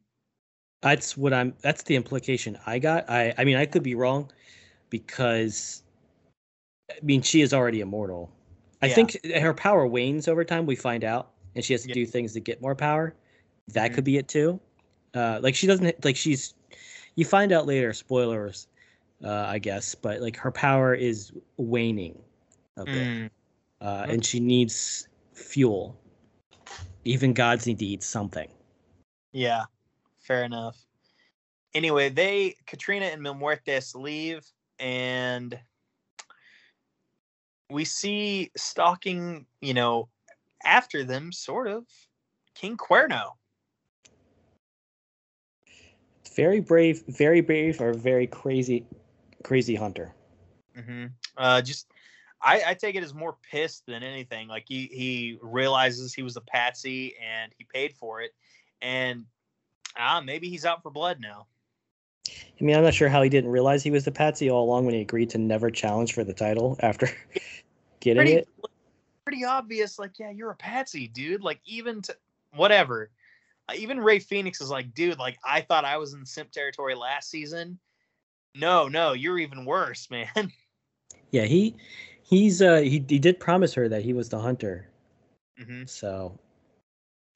That's 0.81 1.17
what 1.17 1.33
I'm. 1.33 1.53
That's 1.61 1.83
the 1.83 1.97
implication 1.97 2.57
I 2.65 2.79
got. 2.79 3.09
I. 3.09 3.33
I 3.37 3.43
mean, 3.43 3.57
I 3.57 3.65
could 3.65 3.83
be 3.83 3.93
wrong, 3.93 4.31
because, 4.89 5.83
I 6.89 6.95
mean, 7.03 7.21
she 7.21 7.41
is 7.41 7.53
already 7.53 7.81
immortal. 7.81 8.31
I 8.81 8.87
Yeah. 8.87 8.95
think 8.95 9.17
her 9.35 9.53
power 9.53 9.85
wanes 9.85 10.29
over 10.29 10.45
time. 10.45 10.65
We 10.65 10.77
find 10.77 11.03
out, 11.03 11.33
and 11.55 11.65
she 11.65 11.73
has 11.73 11.81
to 11.81 11.89
Yeah. 11.89 11.95
do 11.95 12.05
things 12.05 12.31
to 12.33 12.39
get 12.39 12.61
more 12.61 12.75
power. 12.75 13.15
That 13.73 13.91
Mhm. 13.91 13.95
could 13.95 14.03
be 14.05 14.15
it 14.15 14.29
too. 14.29 14.61
Uh, 15.13 15.39
like 15.41 15.55
she 15.55 15.67
doesn't 15.67 16.05
like 16.05 16.15
she's. 16.15 16.53
You 17.15 17.25
find 17.25 17.51
out 17.51 17.65
later. 17.65 17.91
Spoilers, 17.91 18.67
uh, 19.25 19.45
I 19.47 19.57
guess, 19.57 19.95
but 19.95 20.21
like 20.21 20.37
her 20.37 20.51
power 20.51 20.93
is 20.93 21.33
waning 21.57 22.17
a 22.77 22.85
bit, 22.85 23.07
Mm, 23.07 23.29
uh, 23.81 24.05
and 24.07 24.23
she 24.23 24.39
needs 24.39 25.07
fuel. 25.33 25.99
Even 27.03 27.33
gods 27.33 27.65
need 27.65 27.79
to 27.79 27.85
eat 27.85 28.03
something. 28.03 28.47
Yeah, 29.31 29.65
fair 30.19 30.43
enough. 30.43 30.77
Anyway, 31.73 32.09
they 32.09 32.55
Katrina 32.67 33.05
and 33.05 33.21
Mil 33.21 33.33
Muertes 33.35 33.95
leave, 33.95 34.45
and 34.79 35.59
we 37.69 37.83
see 37.83 38.51
stalking, 38.55 39.45
you 39.59 39.73
know, 39.73 40.07
after 40.63 41.03
them, 41.03 41.31
sort 41.31 41.67
of, 41.67 41.85
King 42.53 42.77
Cuerno. 42.77 43.31
Very 46.35 46.59
brave, 46.59 47.03
very 47.07 47.41
brave, 47.41 47.81
or 47.81 47.93
very 47.93 48.27
crazy, 48.27 48.85
crazy 49.45 49.75
hunter. 49.75 50.11
hmm 50.75 51.05
Uh, 51.37 51.61
just, 51.61 51.87
I, 52.41 52.63
I 52.67 52.73
take 52.73 52.95
it 52.95 53.03
as 53.03 53.13
more 53.13 53.37
pissed 53.51 53.85
than 53.85 54.03
anything. 54.03 54.47
Like 54.47 54.65
he 54.67 54.87
he 54.87 55.37
realizes 55.41 56.13
he 56.13 56.23
was 56.23 56.35
a 56.35 56.41
patsy 56.41 57.15
and 57.23 57.53
he 57.57 57.63
paid 57.63 57.93
for 57.93 58.21
it, 58.21 58.31
and 58.81 59.25
ah, 59.97 60.21
maybe 60.23 60.49
he's 60.49 60.65
out 60.65 60.81
for 60.81 60.89
blood 60.91 61.19
now. 61.21 61.47
I 62.59 62.63
mean, 62.63 62.75
I'm 62.75 62.83
not 62.83 62.93
sure 62.93 63.09
how 63.09 63.21
he 63.21 63.29
didn't 63.29 63.51
realize 63.51 63.83
he 63.83 63.91
was 63.91 64.05
the 64.05 64.11
patsy 64.11 64.49
all 64.49 64.63
along 64.63 64.85
when 64.85 64.95
he 64.95 65.01
agreed 65.01 65.29
to 65.31 65.37
never 65.37 65.69
challenge 65.69 66.13
for 66.13 66.23
the 66.23 66.33
title 66.33 66.77
after 66.79 67.09
getting 67.99 68.23
Pretty, 68.23 68.33
it. 68.33 68.47
pretty 69.25 69.45
obvious. 69.45 69.99
Like, 69.99 70.17
yeah, 70.17 70.31
you're 70.31 70.51
a 70.51 70.55
patsy, 70.55 71.07
dude. 71.07 71.43
Like, 71.43 71.59
even 71.65 72.01
to 72.03 72.15
whatever. 72.55 73.11
Uh, 73.67 73.73
even 73.77 73.99
Rey 73.99 74.19
Fenix 74.19 74.61
is 74.61 74.69
like, 74.69 74.93
dude. 74.93 75.19
Like, 75.19 75.37
I 75.45 75.61
thought 75.61 75.85
I 75.85 75.97
was 75.97 76.13
in 76.13 76.25
simp 76.25 76.51
territory 76.51 76.95
last 76.95 77.29
season. 77.29 77.77
No, 78.55 78.87
no, 78.87 79.13
you're 79.13 79.39
even 79.39 79.65
worse, 79.65 80.09
man. 80.11 80.51
Yeah, 81.31 81.43
he 81.43 81.75
He's 82.25 82.59
uh 82.59 82.77
he 82.77 83.05
he 83.07 83.19
did 83.19 83.39
promise 83.39 83.73
her 83.75 83.87
that 83.87 84.03
he 84.03 84.11
was 84.11 84.29
the 84.29 84.39
hunter. 84.39 84.87
Mm-hmm. 85.61 85.83
So 85.85 86.39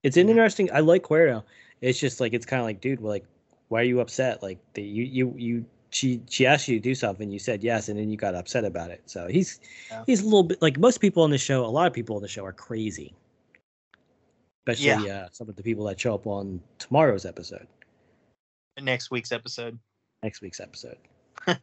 it's 0.01 0.17
an 0.17 0.29
interesting. 0.29 0.69
I 0.73 0.79
like 0.79 1.03
Cuerno. 1.03 1.43
It's 1.81 1.99
just 1.99 2.19
like 2.19 2.33
it's 2.33 2.45
kind 2.45 2.59
of 2.59 2.65
like, 2.65 2.81
dude, 2.81 2.99
like, 2.99 3.23
why 3.67 3.81
are 3.81 3.83
you 3.83 3.99
upset? 3.99 4.41
Like, 4.41 4.57
the, 4.73 4.81
you 4.81 5.03
you 5.03 5.33
you 5.37 5.65
she 5.91 6.23
she 6.27 6.47
asked 6.47 6.67
you 6.67 6.77
to 6.77 6.81
do 6.81 6.95
something, 6.95 7.29
you 7.31 7.37
said 7.37 7.63
yes, 7.63 7.87
and 7.89 7.99
then 7.99 8.09
you 8.09 8.17
got 8.17 8.33
upset 8.33 8.65
about 8.65 8.89
it. 8.89 9.03
So 9.05 9.27
he's 9.27 9.59
Yeah. 9.91 10.03
he's 10.07 10.21
a 10.21 10.25
little 10.25 10.43
bit 10.43 10.59
like 10.59 10.79
most 10.79 11.01
people 11.01 11.21
on 11.21 11.29
the 11.29 11.37
show. 11.37 11.63
A 11.63 11.67
lot 11.67 11.85
of 11.85 11.93
people 11.93 12.15
on 12.15 12.23
the 12.23 12.27
show 12.27 12.43
are 12.45 12.51
crazy, 12.51 13.13
especially 14.65 15.11
uh, 15.11 15.27
some 15.31 15.47
of 15.49 15.55
the 15.55 15.63
people 15.63 15.85
that 15.85 15.99
show 15.99 16.15
up 16.15 16.25
on 16.25 16.61
tomorrow's 16.79 17.27
episode, 17.27 17.67
Next 18.81 19.11
week's 19.11 19.31
episode. 19.31 19.77
Next 20.21 20.41
week's 20.41 20.59
episode. 20.59 20.97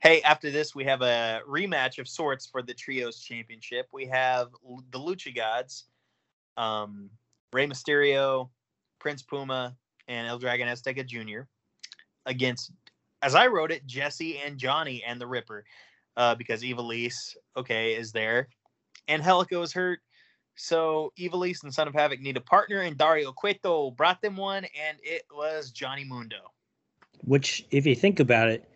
hey, 0.00 0.20
after 0.22 0.50
this, 0.50 0.74
we 0.74 0.84
have 0.84 1.00
a 1.00 1.40
rematch 1.48 1.98
of 1.98 2.06
sorts 2.06 2.46
for 2.46 2.60
the 2.60 2.74
Trios 2.74 3.20
Championship. 3.20 3.88
We 3.92 4.04
have 4.06 4.48
the 4.90 4.98
Lucha 4.98 5.34
Gods, 5.34 5.84
um, 6.58 7.08
Rey 7.52 7.66
Mysterio, 7.66 8.50
Prince 8.98 9.22
Puma, 9.22 9.74
and 10.06 10.28
El 10.28 10.38
Dragon 10.38 10.68
Azteca 10.68 11.06
Jr. 11.06 11.42
against, 12.26 12.72
as 13.22 13.34
I 13.34 13.46
wrote 13.46 13.72
it, 13.72 13.86
Jesse 13.86 14.38
and 14.38 14.58
Johnny 14.58 15.02
and 15.06 15.18
the 15.18 15.26
Ripper, 15.26 15.64
uh, 16.18 16.34
because 16.34 16.62
Ivelisse, 16.62 17.36
okay, 17.56 17.94
is 17.94 18.12
there, 18.12 18.48
and 19.08 19.22
Angelico 19.22 19.62
is 19.62 19.72
hurt. 19.72 20.00
So 20.56 21.10
Ivelisse 21.18 21.64
and 21.64 21.72
Son 21.72 21.88
of 21.88 21.94
Havoc 21.94 22.20
need 22.20 22.36
a 22.36 22.42
partner, 22.42 22.82
and 22.82 22.98
Dario 22.98 23.32
Cueto 23.32 23.92
brought 23.92 24.20
them 24.20 24.36
one, 24.36 24.64
and 24.64 24.98
it 25.02 25.22
was 25.32 25.70
Johnny 25.70 26.04
Mundo. 26.04 26.53
Which, 27.26 27.64
if 27.70 27.86
you 27.86 27.94
think 27.94 28.20
about 28.20 28.48
it, 28.48 28.68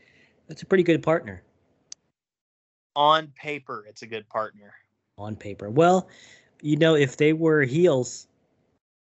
that's 0.47 0.63
a 0.63 0.67
pretty 0.67 0.85
good 0.85 1.03
partner 1.03 1.43
On 2.97 3.29
paper, 3.37 3.85
it's 3.89 4.03
a 4.03 4.07
good 4.07 4.29
partner. 4.29 4.73
on 5.19 5.37
paper. 5.37 5.69
Well, 5.69 6.09
you 6.63 6.77
know, 6.77 6.95
if 6.95 7.17
they 7.17 7.33
were 7.33 7.63
heels, 7.63 8.27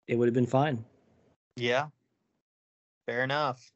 it 0.07 0.15
would 0.15 0.27
have 0.27 0.33
been 0.33 0.45
fine. 0.47 0.83
Yeah. 1.55 1.87
Fair 3.05 3.23
enough. 3.23 3.71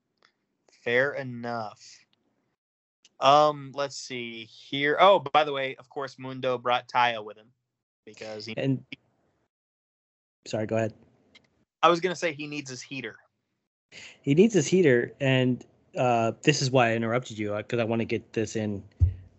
Fair 0.84 1.14
enough. 1.14 1.82
Um, 3.20 3.72
let's 3.74 3.98
see 3.98 4.46
here. 4.46 4.98
Oh, 5.00 5.20
by 5.20 5.44
the 5.44 5.52
way, 5.52 5.76
of 5.78 5.90
course, 5.90 6.18
Mundo 6.20 6.58
brought 6.58 6.88
Taya 6.88 7.24
with 7.24 7.38
him 7.38 7.48
because 8.06 8.46
he, 8.46 8.54
And 8.58 8.84
sorry, 10.46 10.66
go 10.68 10.78
ahead. 10.78 10.94
I 11.84 11.90
was 11.90 12.00
gonna 12.00 12.16
say 12.16 12.34
he 12.34 12.48
needs 12.48 12.70
his 12.70 12.82
heater. 12.82 13.16
He 14.22 14.36
needs 14.36 14.54
his 14.54 14.68
heater, 14.68 15.14
and 15.20 15.64
uh, 15.98 16.34
this 16.44 16.62
is 16.62 16.70
why 16.70 16.90
I 16.92 16.96
interrupted 16.96 17.38
you 17.38 17.56
because 17.56 17.80
I 17.80 17.84
want 17.84 18.02
to 18.02 18.06
get 18.06 18.34
this 18.34 18.56
in 18.56 18.84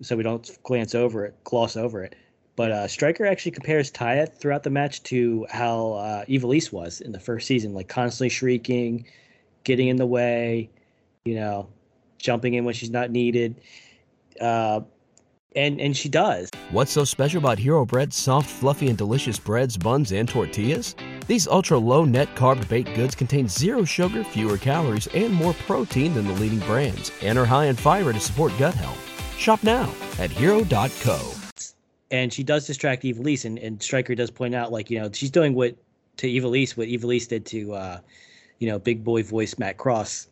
so 0.00 0.16
we 0.16 0.22
don't 0.22 0.58
glance 0.62 0.94
over 0.94 1.24
it, 1.24 1.34
gloss 1.44 1.76
over 1.76 2.02
it. 2.02 2.14
But 2.56 2.72
uh, 2.72 2.88
Striker 2.88 3.24
actually 3.24 3.52
compares 3.52 3.90
Taya 3.90 4.32
throughout 4.32 4.64
the 4.64 4.70
match 4.70 5.02
to 5.04 5.46
how 5.48 5.92
uh, 5.92 6.24
Ivelisse 6.24 6.72
was 6.72 7.00
in 7.00 7.12
the 7.12 7.20
first 7.20 7.46
season, 7.46 7.72
like 7.72 7.88
constantly 7.88 8.28
shrieking, 8.28 9.06
getting 9.64 9.88
in 9.88 9.96
the 9.96 10.06
way, 10.06 10.68
you 11.24 11.36
know, 11.36 11.68
jumping 12.18 12.54
in 12.54 12.64
when 12.64 12.74
she's 12.74 12.90
not 12.90 13.10
needed, 13.10 13.60
uh, 14.40 14.80
and 15.54 15.80
and 15.80 15.96
she 15.96 16.08
does. 16.08 16.50
What's 16.70 16.90
so 16.90 17.04
special 17.04 17.38
about 17.38 17.58
Hero 17.58 17.84
Bread's 17.84 18.16
soft, 18.16 18.50
fluffy, 18.50 18.88
and 18.88 18.98
delicious 18.98 19.38
breads, 19.38 19.76
buns, 19.76 20.12
and 20.12 20.28
tortillas? 20.28 20.96
These 21.28 21.47
ultra 21.47 21.76
low 21.76 22.06
net 22.06 22.35
carb 22.35 22.66
baked 22.70 22.94
goods 22.94 23.14
contain 23.14 23.49
zero 23.49 23.85
sugar, 23.85 24.25
fewer 24.25 24.56
calories, 24.56 25.08
and 25.08 25.30
more 25.30 25.52
protein 25.52 26.14
than 26.14 26.26
the 26.26 26.32
leading 26.32 26.61
brands, 26.61 27.12
and 27.20 27.38
are 27.38 27.44
high 27.44 27.66
in 27.66 27.76
fiber 27.76 28.14
to 28.14 28.18
support 28.18 28.50
gut 28.58 28.73
health. 28.73 28.99
Shop 29.38 29.62
now 29.62 29.92
at 30.18 30.30
hero.co. 30.30 31.35
and 32.11 32.32
she 32.32 32.42
does 32.42 32.66
distract 32.66 33.02
Ivelisse, 33.02 33.44
and, 33.44 33.58
and 33.58 33.82
Striker 33.82 34.14
does 34.14 34.30
point 34.30 34.54
out, 34.54 34.73
like, 34.73 34.90
you 34.90 34.99
know, 34.99 35.11
she's 35.12 35.30
doing 35.30 35.52
what 35.52 35.76
to 36.16 36.26
Ivelisse, 36.26 36.78
what 36.78 36.88
Ivelisse 36.88 37.29
did 37.29 37.44
to, 37.44 37.74
uh, 37.74 38.00
you 38.59 38.66
know, 38.66 38.79
big 38.79 39.05
boy 39.05 39.22
voice 39.22 39.59
Matt 39.59 39.76
Cross, 39.76 40.29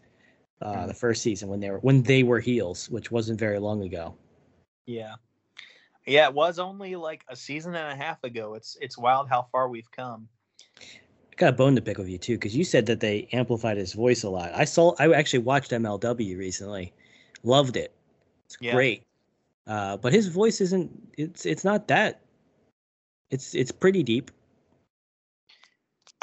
uh, 0.63 0.87
the 0.87 0.95
first 0.95 1.21
season 1.21 1.51
when 1.51 1.61
they 1.61 1.71
were 1.71 1.79
when 1.81 2.03
they 2.05 2.23
were 2.23 2.41
heels, 2.41 2.89
which 2.89 3.11
wasn't 3.11 3.39
very 3.39 3.59
long 3.59 3.83
ago. 3.83 4.15
Yeah. 4.87 5.17
Yeah, 6.07 6.29
it 6.29 6.35
was 6.35 6.59
only 6.59 6.97
like 6.97 7.23
a 7.29 7.37
season 7.37 7.75
and 7.75 7.93
a 7.93 8.03
half 8.03 8.25
ago. 8.25 8.55
It's 8.55 8.79
it's 8.81 8.97
wild 8.97 9.29
how 9.29 9.43
far 9.53 9.69
we've 9.69 9.91
come. 9.91 10.29
I 11.37 11.41
got 11.41 11.49
a 11.51 11.53
bone 11.57 11.75
to 11.77 11.83
pick 11.83 11.99
with 11.99 12.09
you 12.09 12.17
too, 12.17 12.35
because 12.37 12.57
you 12.57 12.65
said 12.65 12.87
that 12.87 13.01
they 13.01 13.29
amplified 13.33 13.77
his 13.77 13.93
voice 13.93 14.23
a 14.23 14.31
lot. 14.31 14.53
I 14.55 14.65
saw, 14.65 14.95
I 14.99 15.13
actually 15.13 15.41
watched 15.41 15.71
MLW 15.71 16.39
recently, 16.39 16.95
loved 17.43 17.77
it. 17.77 17.93
It's 18.47 18.57
Yeah. 18.59 18.73
great, 18.73 19.03
uh, 19.67 19.99
but 19.99 20.15
his 20.15 20.29
voice 20.29 20.63
isn't. 20.63 20.91
It's 21.19 21.45
it's 21.45 21.63
not 21.65 21.89
that. 21.89 22.23
It's 23.31 23.55
it's 23.55 23.71
pretty 23.71 24.03
deep. 24.03 24.31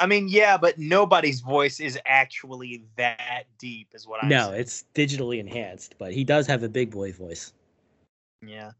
I 0.00 0.06
mean, 0.06 0.26
yeah, 0.28 0.56
but 0.56 0.78
nobody's 0.78 1.40
voice 1.40 1.78
is 1.78 1.96
actually 2.06 2.84
that 2.96 3.46
deep, 3.58 3.94
is 3.94 4.08
what 4.08 4.20
I'm 4.24 4.28
no, 4.28 4.48
saying. 4.48 4.60
it's 4.62 4.84
digitally 4.96 5.38
enhanced, 5.38 5.94
but 5.98 6.12
he 6.12 6.24
does 6.24 6.48
have 6.48 6.64
a 6.64 6.68
big 6.68 6.90
boy 6.90 7.12
voice. 7.12 7.52
Yeah. 8.44 8.72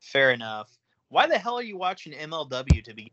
Fair 0.00 0.32
enough. 0.32 0.70
Why 1.08 1.26
the 1.26 1.38
hell 1.38 1.54
are 1.58 1.62
you 1.62 1.78
watching 1.78 2.12
MLW 2.12 2.84
to 2.84 2.94
be 2.94 3.10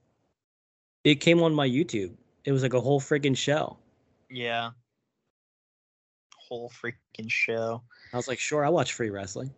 It 1.05 1.15
came 1.21 1.41
on 1.41 1.53
my 1.53 1.67
YouTube. 1.67 2.11
It 2.45 2.51
was 2.51 2.63
like 2.63 2.73
a 2.73 2.81
whole 2.81 3.01
friggin' 3.01 3.36
show. 3.36 3.77
Yeah. 4.29 4.71
Whole 6.38 6.69
freaking 6.69 7.29
show. 7.29 7.81
I 8.13 8.17
was 8.17 8.27
like, 8.27 8.39
sure, 8.39 8.63
I 8.63 8.69
watch 8.69 8.93
free 8.93 9.10
wrestling. 9.10 9.51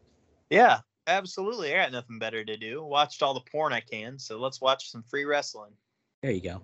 Yeah, 0.49 0.79
absolutely. 1.05 1.73
I 1.73 1.83
got 1.83 1.91
nothing 1.91 2.17
better 2.17 2.45
to 2.45 2.55
do. 2.55 2.81
Watched 2.83 3.21
all 3.21 3.33
the 3.33 3.41
porn 3.41 3.73
I 3.73 3.81
can, 3.81 4.17
so 4.17 4.39
let's 4.39 4.61
watch 4.61 4.89
some 4.89 5.03
free 5.03 5.25
wrestling. 5.25 5.73
There 6.23 6.31
you 6.31 6.41
go. 6.41 6.61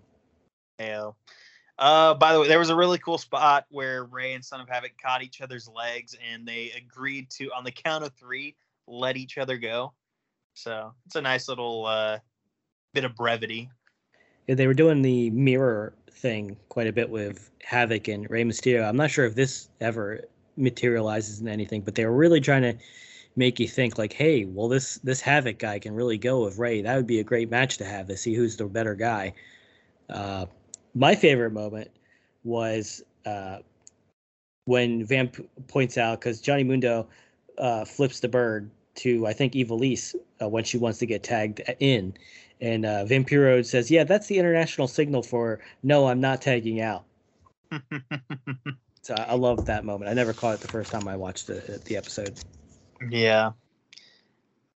Ayo. 0.80 1.16
Uh, 1.78 2.14
by 2.14 2.34
the 2.34 2.40
way, 2.40 2.48
there 2.48 2.60
was 2.60 2.70
a 2.70 2.76
really 2.76 3.00
cool 3.00 3.18
spot 3.18 3.66
where 3.70 4.06
Rey 4.06 4.34
and 4.34 4.46
Son 4.46 4.62
of 4.62 4.70
Havoc 4.70 4.94
caught 5.02 5.24
each 5.24 5.42
other's 5.42 5.68
legs 5.68 6.16
and 6.32 6.48
they 6.48 6.72
agreed 6.78 7.30
to, 7.32 7.52
on 7.52 7.66
the 7.66 7.72
count 7.72 8.06
of 8.06 8.14
three, 8.14 8.56
let 8.88 9.18
each 9.18 9.38
other 9.38 9.58
go. 9.58 9.94
So 10.54 10.94
it's 11.06 11.16
a 11.16 11.22
nice 11.22 11.50
little 11.50 11.86
uh, 11.86 12.20
bit 12.94 13.04
of 13.04 13.16
brevity. 13.16 13.70
Yeah, 14.48 14.56
they 14.56 14.68
were 14.68 14.74
doing 14.74 15.02
the 15.02 15.30
mirror 15.32 15.94
thing 16.15 16.58
quite 16.69 16.88
a 16.88 16.93
bit 16.93 17.10
with 17.10 17.49
Havoc 17.63 18.08
and 18.08 18.30
Rey 18.30 18.43
Mysterio. 18.43 18.88
I'm 18.88 18.97
not 18.97 19.12
sure 19.12 19.26
if 19.26 19.36
this 19.36 19.69
ever 19.82 20.21
materializes 20.58 21.41
in 21.41 21.47
anything, 21.47 21.82
but 21.82 21.95
they 21.95 22.06
were 22.06 22.15
really 22.15 22.39
trying 22.39 22.62
to 22.62 22.76
make 23.36 23.60
you 23.60 23.67
think 23.67 23.97
like, 23.97 24.13
hey, 24.13 24.45
well 24.45 24.67
this 24.67 24.95
this 24.99 25.21
Havoc 25.21 25.60
guy 25.60 25.80
can 25.80 25.93
really 25.95 26.17
go 26.17 26.43
with 26.43 26.58
Rey. 26.58 26.82
That 26.82 26.95
would 26.95 27.08
be 27.08 27.19
a 27.19 27.23
great 27.23 27.49
match 27.49 27.78
to 27.78 27.86
have 27.86 28.08
to 28.08 28.17
see 28.17 28.34
who's 28.34 28.58
the 28.58 28.65
better 28.65 28.95
guy. 28.95 29.34
Uh, 30.10 30.45
my 30.93 31.15
favorite 31.15 31.52
moment 31.52 31.89
was 32.43 33.04
uh, 33.26 33.60
when 34.65 35.06
Vamp 35.06 35.38
points 35.67 35.97
out 35.97 36.19
because 36.19 36.41
Johnny 36.41 36.63
Mundo 36.63 37.08
uh, 37.58 37.86
flips 37.86 38.19
the 38.19 38.28
bird 38.28 38.69
to 38.95 39.26
I 39.26 39.34
think 39.34 39.54
Ivelisse 39.54 40.15
uh, 40.41 40.47
when 40.47 40.63
she 40.63 40.78
wants 40.78 40.99
to 40.99 41.06
get 41.06 41.23
tagged 41.23 41.62
in, 41.80 42.13
and 42.62 42.86
uh, 42.86 43.06
Vampiro 43.06 43.66
says, 43.66 43.92
"Yeah, 43.92 44.04
that's 44.04 44.28
the 44.28 44.39
international 44.39 44.88
signal 44.88 45.24
for 45.24 45.60
no, 45.84 46.08
I'm 46.08 46.22
not 46.22 46.42
tagging 46.42 46.82
out." 46.82 47.04
So 49.04 49.13
I, 49.16 49.36
love 49.36 49.66
that 49.66 49.84
moment. 49.84 50.10
I 50.10 50.13
never 50.13 50.32
caught 50.32 50.56
it 50.56 50.62
the 50.62 50.70
first 50.70 50.89
time 50.89 51.10
I 51.10 51.18
watched 51.18 51.48
the 51.48 51.82
the 51.86 51.98
episode. 51.98 52.39
Yeah. 53.10 53.52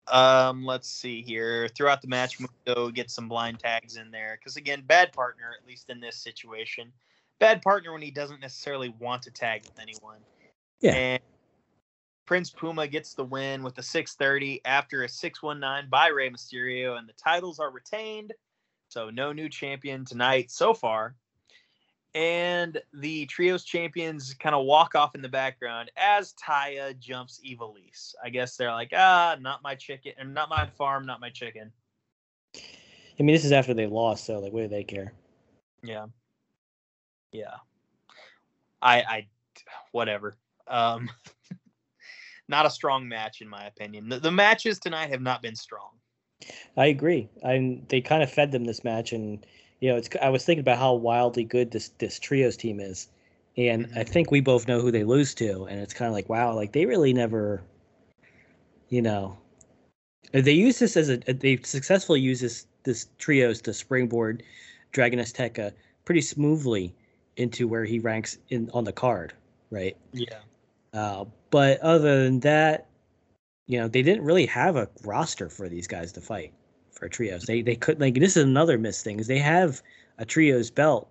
Um, 0.10 0.66
let's 0.66 0.90
see 0.90 1.22
here. 1.22 1.70
Throughout 1.70 2.02
the 2.02 2.10
match, 2.10 2.38
Mundo 2.40 2.92
gets 2.92 3.14
some 3.14 3.30
blind 3.30 3.60
tags 3.60 3.96
in 3.96 4.12
there 4.12 4.38
because 4.38 4.58
again, 4.58 4.84
bad 4.86 5.14
partner, 5.14 5.56
at 5.58 5.66
least 5.66 5.90
in 5.90 6.02
this 6.02 6.18
situation. 6.18 6.92
Bad 7.40 7.62
partner 7.62 7.94
when 7.94 8.02
he 8.02 8.12
doesn't 8.12 8.42
necessarily 8.42 8.94
want 9.00 9.22
to 9.24 9.32
tag 9.32 9.64
with 9.64 9.80
anyone. 9.80 10.20
Yeah. 10.82 10.94
And 10.94 11.24
Prince 12.28 12.50
Puma 12.50 12.88
gets 12.88 13.14
the 13.14 13.24
win 13.24 13.64
with 13.64 13.78
a 13.78 13.82
630 13.82 14.62
after 14.66 15.04
a 15.04 15.10
619 15.10 15.90
by 15.90 16.10
Rey 16.10 16.30
Mysterio, 16.30 17.00
and 17.00 17.08
the 17.08 17.14
titles 17.14 17.58
are 17.58 17.72
retained. 17.72 18.34
So 18.90 19.10
no 19.10 19.32
new 19.32 19.48
champion 19.48 20.04
tonight 20.04 20.52
so 20.52 20.74
far. 20.74 21.16
And 22.14 22.82
the 22.94 23.26
trios 23.28 23.64
champions 23.64 24.34
kind 24.34 24.56
of 24.56 24.66
walk 24.66 24.94
off 24.94 25.16
in 25.16 25.22
the 25.22 25.30
background 25.30 25.90
as 25.96 26.34
Taya 26.34 26.98
jumps 27.00 27.40
Ivelisse. 27.46 28.14
I 28.24 28.30
guess 28.30 28.58
they're 28.58 28.72
like, 28.72 28.92
ah, 28.94 29.38
not 29.40 29.64
my 29.64 29.76
chicken, 29.76 30.12
and 30.18 30.34
not 30.34 30.50
my 30.50 30.68
farm, 30.78 31.06
not 31.06 31.22
my 31.22 31.30
chicken. 31.30 31.72
I 32.56 33.24
mean, 33.24 33.36
this 33.36 33.46
is 33.46 33.52
after 33.54 33.74
they 33.74 33.88
lost, 33.88 34.26
so 34.26 34.40
like, 34.40 34.52
what 34.52 34.62
do 34.62 34.68
they 34.68 34.84
care? 34.84 35.14
Yeah. 35.82 36.08
Yeah. 37.32 37.56
I 38.82 39.02
I 39.02 39.28
whatever. 39.92 40.36
Um 40.68 41.10
not 42.50 42.66
a 42.66 42.70
strong 42.70 43.08
match 43.08 43.42
in 43.42 43.50
my 43.50 43.66
opinion. 43.66 44.10
The, 44.10 44.20
the 44.20 44.32
matches 44.32 44.80
tonight 44.80 45.10
have 45.10 45.22
not 45.22 45.42
been 45.42 45.56
strong. 45.56 46.00
I 46.78 46.86
agree. 46.86 47.28
I 47.44 47.82
they 47.90 48.00
kind 48.00 48.24
of 48.24 48.32
fed 48.32 48.54
them 48.54 48.64
this 48.64 48.84
match, 48.86 49.12
and 49.12 49.46
you 49.82 49.90
know, 49.90 49.98
it's. 49.98 50.08
I 50.22 50.30
was 50.30 50.46
thinking 50.46 50.62
about 50.62 50.78
how 50.78 50.94
wildly 50.94 51.44
good 51.44 51.72
this 51.72 51.90
this 51.98 52.20
trios 52.20 52.56
team 52.56 52.80
is, 52.80 53.10
and 53.58 53.90
I 53.96 54.04
Mhm. 54.04 54.10
think 54.10 54.32
we 54.32 54.40
both 54.40 54.66
know 54.68 54.80
who 54.80 54.92
they 54.92 55.04
lose 55.04 55.36
to, 55.36 55.66
and 55.66 55.80
it's 55.82 55.94
kind 55.94 56.08
of 56.08 56.14
like, 56.14 56.30
wow, 56.30 56.56
like 56.56 56.72
they 56.72 56.86
really 56.86 57.12
never, 57.14 57.64
you 58.90 59.02
know, 59.02 59.38
They 60.32 60.54
use 60.54 60.80
this 60.80 60.96
as 60.98 61.10
a 61.10 61.18
they 61.18 61.58
successfully 61.58 62.22
use 62.22 62.40
this 62.42 62.66
this 62.84 63.08
trios 63.18 63.62
to 63.64 63.74
springboard 63.74 64.44
Dragon 64.94 65.20
Azteca 65.20 65.74
pretty 66.06 66.22
smoothly 66.22 66.96
into 67.36 67.68
where 67.68 67.84
he 67.86 68.00
ranks 68.00 68.38
in 68.50 68.70
on 68.74 68.86
the 68.86 68.94
card, 68.94 69.34
right? 69.70 69.98
Yeah. 70.12 70.40
Uh, 70.98 71.26
but 71.52 71.80
other 71.82 72.24
than 72.24 72.40
that, 72.40 72.88
you 73.68 73.78
know, 73.78 73.88
they 73.88 74.02
didn't 74.02 74.24
really 74.24 74.48
have 74.48 74.76
a 74.76 74.90
roster 75.04 75.48
for 75.48 75.70
these 75.70 75.86
guys 75.86 76.12
to 76.14 76.22
fight 76.22 76.54
for 76.92 77.08
trios. 77.08 77.44
They 77.44 77.62
they 77.62 77.76
could 77.76 78.00
like 78.00 78.16
this 78.16 78.36
is 78.36 78.44
another 78.44 78.80
miss 78.80 79.04
thing 79.04 79.20
is 79.20 79.28
they 79.28 79.38
have 79.38 79.84
a 80.18 80.26
trios 80.26 80.72
belt, 80.72 81.08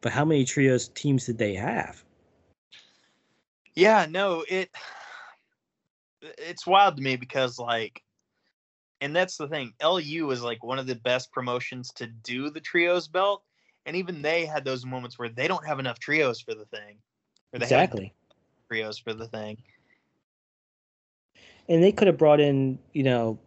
but 0.00 0.10
how 0.10 0.24
many 0.24 0.44
trios 0.44 0.88
teams 0.88 1.26
did 1.26 1.38
they 1.38 1.54
have? 1.54 2.02
Yeah, 3.76 4.06
no, 4.10 4.44
it 4.48 4.70
it's 6.20 6.66
wild 6.66 6.96
to 6.96 7.02
me 7.02 7.14
because 7.14 7.60
like 7.60 8.02
and 9.00 9.14
that's 9.14 9.36
the 9.36 9.48
thing. 9.48 9.72
LU 9.80 10.30
is 10.32 10.42
like 10.42 10.64
one 10.64 10.80
of 10.80 10.86
the 10.88 10.96
best 10.96 11.30
promotions 11.30 11.92
to 11.92 12.08
do 12.08 12.50
the 12.50 12.60
trios 12.60 13.06
belt, 13.06 13.44
and 13.86 13.94
even 13.94 14.20
they 14.20 14.46
had 14.46 14.64
those 14.64 14.84
moments 14.84 15.16
where 15.16 15.28
they 15.28 15.46
don't 15.46 15.66
have 15.66 15.78
enough 15.78 16.00
trios 16.00 16.40
for 16.40 16.54
the 16.54 16.66
thing. 16.66 16.98
Exactly. 17.52 18.12
Trios 18.72 18.98
for 18.98 19.12
the 19.12 19.26
thing. 19.26 19.58
And 21.68 21.82
they 21.82 21.92
could 21.92 22.06
have 22.08 22.18
brought 22.18 22.40
in, 22.40 22.78
you 22.92 23.02
know, 23.02 23.38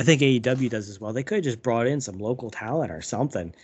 I 0.00 0.04
think 0.04 0.20
AEW 0.20 0.70
does 0.70 0.88
as 0.88 1.00
well. 1.00 1.12
They 1.12 1.22
could 1.22 1.36
have 1.36 1.44
just 1.44 1.62
brought 1.62 1.86
in 1.86 2.00
some 2.00 2.18
local 2.18 2.50
talent 2.50 2.92
or 2.92 3.02
something, 3.02 3.54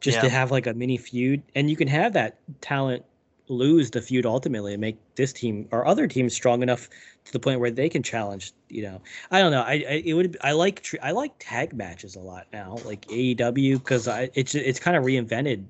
just 0.00 0.20
to 0.20 0.28
have 0.28 0.50
like 0.50 0.66
a 0.66 0.74
mini 0.74 0.96
feud, 0.96 1.42
and 1.54 1.68
you 1.68 1.76
can 1.76 1.88
have 1.88 2.12
that 2.12 2.38
talent 2.60 3.04
lose 3.48 3.90
the 3.90 4.00
feud 4.00 4.24
ultimately 4.24 4.72
and 4.72 4.80
make 4.80 4.96
this 5.16 5.32
team 5.32 5.68
or 5.72 5.86
other 5.86 6.06
teams 6.06 6.32
strong 6.32 6.62
enough 6.62 6.88
to 7.24 7.32
the 7.32 7.40
point 7.40 7.60
where 7.60 7.70
they 7.70 7.88
can 7.88 8.02
challenge. 8.02 8.52
You 8.68 8.82
know, 8.82 9.02
I 9.30 9.40
don't 9.40 9.50
know. 9.50 9.62
I, 9.62 9.72
I 9.72 10.02
it 10.04 10.14
would 10.14 10.36
I 10.40 10.52
like 10.52 10.86
I 11.02 11.10
like 11.10 11.32
tag 11.38 11.74
matches 11.74 12.14
a 12.14 12.20
lot 12.20 12.46
now, 12.52 12.78
like 12.84 13.06
AEW, 13.08 13.78
because 13.78 14.06
I 14.06 14.30
it's 14.34 14.54
it's 14.54 14.78
kind 14.78 14.96
of 14.96 15.04
reinvented. 15.04 15.64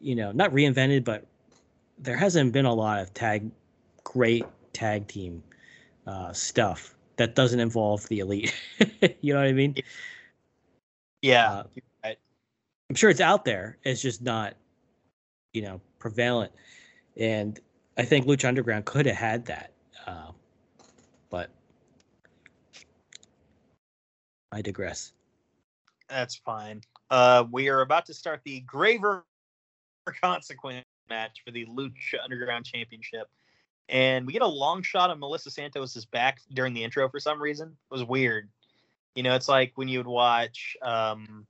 You 0.00 0.16
know, 0.16 0.32
not 0.32 0.52
reinvented, 0.52 1.04
but 1.04 1.26
there 2.02 2.16
hasn't 2.16 2.52
been 2.52 2.66
a 2.66 2.74
lot 2.74 3.00
of 3.00 3.14
tag 3.14 3.50
great 4.04 4.44
tag 4.72 5.06
team 5.06 5.42
uh, 6.06 6.32
stuff 6.32 6.94
that 7.16 7.34
doesn't 7.34 7.60
involve 7.60 8.06
the 8.08 8.18
elite. 8.18 8.54
you 9.20 9.32
know 9.32 9.40
what 9.40 9.48
I 9.48 9.52
mean? 9.52 9.76
Yeah. 11.22 11.52
Uh, 11.52 11.62
right. 12.04 12.18
I'm 12.90 12.96
sure 12.96 13.10
it's 13.10 13.20
out 13.20 13.44
there. 13.44 13.78
It's 13.84 14.02
just 14.02 14.22
not, 14.22 14.54
you 15.52 15.62
know, 15.62 15.80
prevalent. 15.98 16.52
And 17.16 17.60
I 17.96 18.04
think 18.04 18.26
Lucha 18.26 18.48
Underground 18.48 18.84
could 18.84 19.06
have 19.06 19.16
had 19.16 19.46
that, 19.46 19.72
uh, 20.06 20.32
but 21.30 21.50
I 24.50 24.62
digress. 24.62 25.12
That's 26.08 26.34
fine. 26.34 26.80
Uh, 27.10 27.44
we 27.52 27.68
are 27.68 27.82
about 27.82 28.06
to 28.06 28.14
start 28.14 28.40
the 28.44 28.60
Graver 28.60 29.24
Consequence 30.22 30.81
match 31.08 31.42
for 31.44 31.50
the 31.50 31.66
Lucha 31.66 32.22
Underground 32.22 32.64
Championship. 32.64 33.28
And 33.88 34.26
we 34.26 34.32
get 34.32 34.42
a 34.42 34.46
long 34.46 34.82
shot 34.82 35.10
of 35.10 35.18
Melissa 35.18 35.50
Santos' 35.50 36.04
back 36.06 36.40
during 36.52 36.72
the 36.72 36.82
intro 36.84 37.08
for 37.08 37.20
some 37.20 37.40
reason. 37.40 37.68
It 37.68 37.94
was 37.94 38.04
weird. 38.04 38.48
You 39.14 39.22
know, 39.22 39.34
it's 39.34 39.48
like 39.48 39.72
when 39.74 39.88
you 39.88 39.98
would 39.98 40.06
watch 40.06 40.76
um 40.82 41.46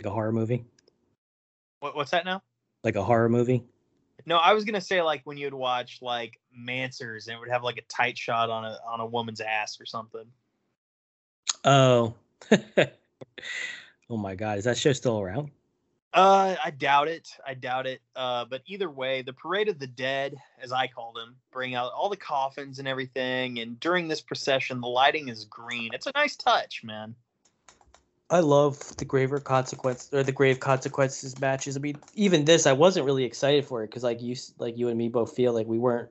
Like 0.00 0.06
a 0.06 0.10
horror 0.10 0.32
movie. 0.32 0.64
what, 1.80 1.94
what's 1.94 2.10
that 2.10 2.24
now? 2.24 2.42
Like 2.82 2.96
a 2.96 3.04
horror 3.04 3.28
movie. 3.28 3.62
No, 4.26 4.38
I 4.38 4.54
was 4.54 4.64
gonna 4.64 4.80
say 4.80 5.02
like 5.02 5.20
when 5.24 5.36
you'd 5.36 5.54
watch 5.54 5.98
like 6.00 6.40
Manswers 6.58 7.26
and 7.26 7.36
it 7.36 7.38
would 7.40 7.50
have 7.50 7.62
like 7.62 7.76
a 7.76 7.82
tight 7.82 8.16
shot 8.16 8.50
on 8.50 8.64
a 8.64 8.78
on 8.88 9.00
a 9.00 9.06
woman's 9.06 9.40
ass 9.40 9.78
or 9.80 9.86
something. 9.86 10.24
Oh. 11.64 12.14
oh 14.10 14.16
my 14.16 14.34
God. 14.34 14.58
Is 14.58 14.64
that 14.64 14.76
show 14.78 14.92
still 14.92 15.20
around? 15.20 15.50
Uh, 16.14 16.54
I 16.64 16.70
doubt 16.70 17.08
it. 17.08 17.28
I 17.44 17.54
doubt 17.54 17.88
it. 17.88 18.00
Uh, 18.14 18.44
but 18.44 18.62
either 18.66 18.88
way, 18.88 19.22
the 19.22 19.32
Parade 19.32 19.68
of 19.68 19.80
the 19.80 19.88
Dead, 19.88 20.36
as 20.62 20.70
I 20.70 20.86
call 20.86 21.12
them, 21.12 21.34
bring 21.50 21.74
out 21.74 21.92
all 21.92 22.08
the 22.08 22.16
coffins 22.16 22.78
and 22.78 22.86
everything. 22.86 23.58
And 23.58 23.80
during 23.80 24.06
this 24.06 24.20
procession, 24.20 24.80
the 24.80 24.86
lighting 24.86 25.28
is 25.28 25.44
green. 25.44 25.90
It's 25.92 26.06
a 26.06 26.12
nice 26.14 26.36
touch, 26.36 26.84
man. 26.84 27.16
I 28.30 28.40
love 28.40 28.96
the 28.96 29.04
graver 29.04 29.40
consequence 29.40 30.08
or 30.12 30.22
the 30.22 30.32
grave 30.32 30.60
consequences 30.60 31.38
matches. 31.40 31.76
I 31.76 31.80
mean, 31.80 31.98
even 32.14 32.44
this, 32.44 32.66
I 32.66 32.72
wasn't 32.72 33.06
really 33.06 33.24
excited 33.24 33.64
for 33.64 33.82
it 33.82 33.88
because, 33.88 34.04
like 34.04 34.22
you, 34.22 34.36
like 34.58 34.78
you 34.78 34.88
and 34.88 34.96
me 34.96 35.08
both 35.08 35.34
feel 35.34 35.52
like 35.52 35.66
we 35.66 35.78
weren't 35.78 36.08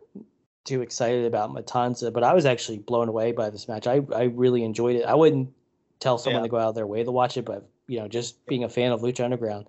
too 0.65 0.81
excited 0.81 1.25
about 1.25 1.51
Matanza, 1.51 2.11
but 2.11 2.23
I 2.23 2.33
was 2.33 2.45
actually 2.45 2.77
blown 2.77 3.07
away 3.07 3.31
by 3.31 3.49
this 3.49 3.67
match. 3.67 3.87
I 3.87 4.01
I 4.13 4.23
really 4.23 4.63
enjoyed 4.63 4.97
it. 4.97 5.03
I 5.05 5.15
wouldn't 5.15 5.53
tell 5.99 6.17
someone 6.17 6.41
Yeah. 6.41 6.47
to 6.47 6.51
go 6.51 6.57
out 6.57 6.69
of 6.69 6.75
their 6.75 6.87
way 6.87 7.03
to 7.03 7.11
watch 7.11 7.35
it, 7.37 7.45
but 7.45 7.67
you 7.87 7.99
know, 7.99 8.07
just 8.07 8.45
being 8.45 8.63
a 8.63 8.69
fan 8.69 8.91
of 8.91 9.01
Lucha 9.01 9.23
Underground, 9.23 9.67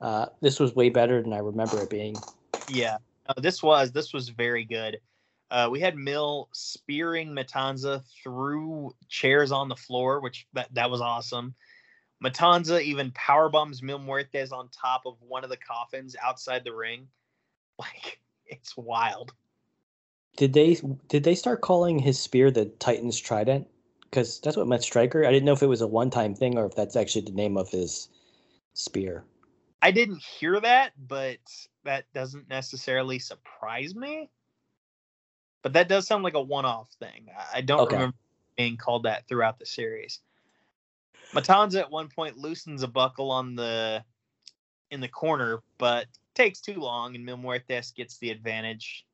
uh, 0.00 0.26
this 0.40 0.58
was 0.58 0.74
way 0.74 0.88
better 0.88 1.22
than 1.22 1.32
I 1.32 1.38
remember 1.38 1.80
it 1.82 1.90
being. 1.90 2.16
Yeah, 2.68 2.98
uh, 3.26 3.40
this 3.40 3.62
was 3.62 3.92
this 3.92 4.12
was 4.12 4.28
very 4.28 4.64
good. 4.64 5.00
Uh, 5.50 5.68
we 5.70 5.80
had 5.80 5.96
Mil 5.96 6.48
spearing 6.52 7.28
Matanza 7.34 8.02
through 8.22 8.94
chairs 9.08 9.52
on 9.52 9.68
the 9.68 9.76
floor, 9.76 10.20
which 10.20 10.46
that 10.54 10.68
that 10.74 10.90
was 10.90 11.00
awesome. 11.00 11.54
Matanza 12.22 12.80
even 12.82 13.10
power 13.12 13.48
bombs 13.48 13.82
Mil 13.82 13.98
Muertes 13.98 14.52
on 14.52 14.68
top 14.68 15.02
of 15.06 15.16
one 15.20 15.44
of 15.44 15.50
the 15.50 15.56
coffins 15.56 16.16
outside 16.22 16.64
the 16.64 16.74
ring. 16.74 17.08
Like 17.78 18.20
it's 18.46 18.76
wild. 18.76 19.32
Did 20.36 20.52
they 20.52 20.76
did 21.08 21.24
they 21.24 21.34
start 21.34 21.62
calling 21.62 21.98
his 21.98 22.20
spear 22.20 22.50
the 22.50 22.66
Titan's 22.66 23.18
Trident? 23.18 23.66
Because 24.12 24.40
that's 24.40 24.58
what 24.58 24.68
Matt 24.68 24.82
Striker. 24.82 25.24
I 25.24 25.30
didn't 25.32 25.46
know 25.46 25.54
if 25.54 25.62
it 25.62 25.68
was 25.68 25.80
a 25.80 25.86
one 25.86 26.10
time 26.10 26.34
thing 26.34 26.58
or 26.58 26.66
if 26.66 26.74
that's 26.74 26.96
actually 26.96 27.22
the 27.22 27.32
name 27.32 27.56
of 27.56 27.70
his 27.70 28.10
spear. 28.74 29.24
I 29.80 29.90
didn't 29.90 30.22
hear 30.22 30.60
that, 30.60 30.92
but 31.08 31.38
that 31.84 32.04
doesn't 32.12 32.46
necessarily 32.46 33.18
surprise 33.18 33.94
me. 33.94 34.30
But 35.62 35.72
that 35.72 35.88
does 35.88 36.06
sound 36.06 36.24
like 36.24 36.34
a 36.34 36.42
one-off 36.42 36.90
thing. 36.98 37.30
I- 37.54 37.62
don't 37.62 37.80
Okay. 37.80 37.96
remember 37.96 38.16
being 38.56 38.76
called 38.76 39.04
that 39.04 39.26
throughout 39.28 39.58
the 39.58 39.64
series. 39.64 40.20
Matanza 41.34 41.80
at 41.80 41.90
one 41.90 42.10
point 42.10 42.36
loosens 42.36 42.82
a 42.82 42.88
buckle 42.88 43.30
on 43.30 43.54
the 43.54 44.04
in 44.90 45.00
the 45.00 45.08
corner, 45.08 45.62
but 45.78 46.06
takes 46.34 46.60
too 46.60 46.78
long, 46.78 47.14
and 47.14 47.24
Mil 47.24 47.38
Muertes 47.38 47.94
gets 47.94 48.18
the 48.18 48.28
advantage. 48.28 49.06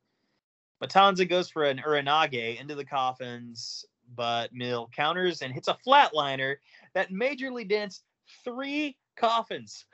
Matanza 0.83 1.29
goes 1.29 1.49
for 1.49 1.63
an 1.65 1.79
Uranage 1.79 2.59
into 2.61 2.75
the 2.75 2.85
coffins, 2.85 3.85
but 4.15 4.53
Mil 4.53 4.89
counters 4.95 5.43
and 5.43 5.53
hits 5.53 5.69
a 5.69 5.77
flatliner 5.87 6.57
that 6.95 7.11
majorly 7.11 7.69
dents 7.69 8.03
three 8.45 8.97
coffins. 9.17 9.85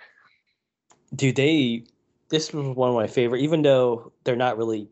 Dude, 1.14 1.36
they 1.36 1.84
this 2.28 2.52
was 2.52 2.66
one 2.76 2.88
of 2.88 2.94
my 2.94 3.06
favorite, 3.06 3.40
even 3.40 3.62
though 3.62 4.12
they're 4.24 4.36
not 4.36 4.58
really 4.58 4.88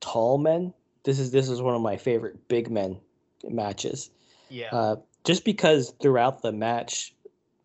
tall 0.00 0.38
men. 0.38 0.72
This 1.04 1.18
is 1.18 1.30
this 1.30 1.48
is 1.48 1.60
one 1.60 1.74
of 1.74 1.82
my 1.82 1.96
favorite 1.96 2.48
big 2.48 2.70
men 2.70 2.98
matches. 3.48 4.10
Yeah. 4.48 4.68
Uh, 4.72 4.96
just 5.24 5.44
because 5.44 5.92
throughout 6.00 6.42
the 6.42 6.52
match, 6.52 7.14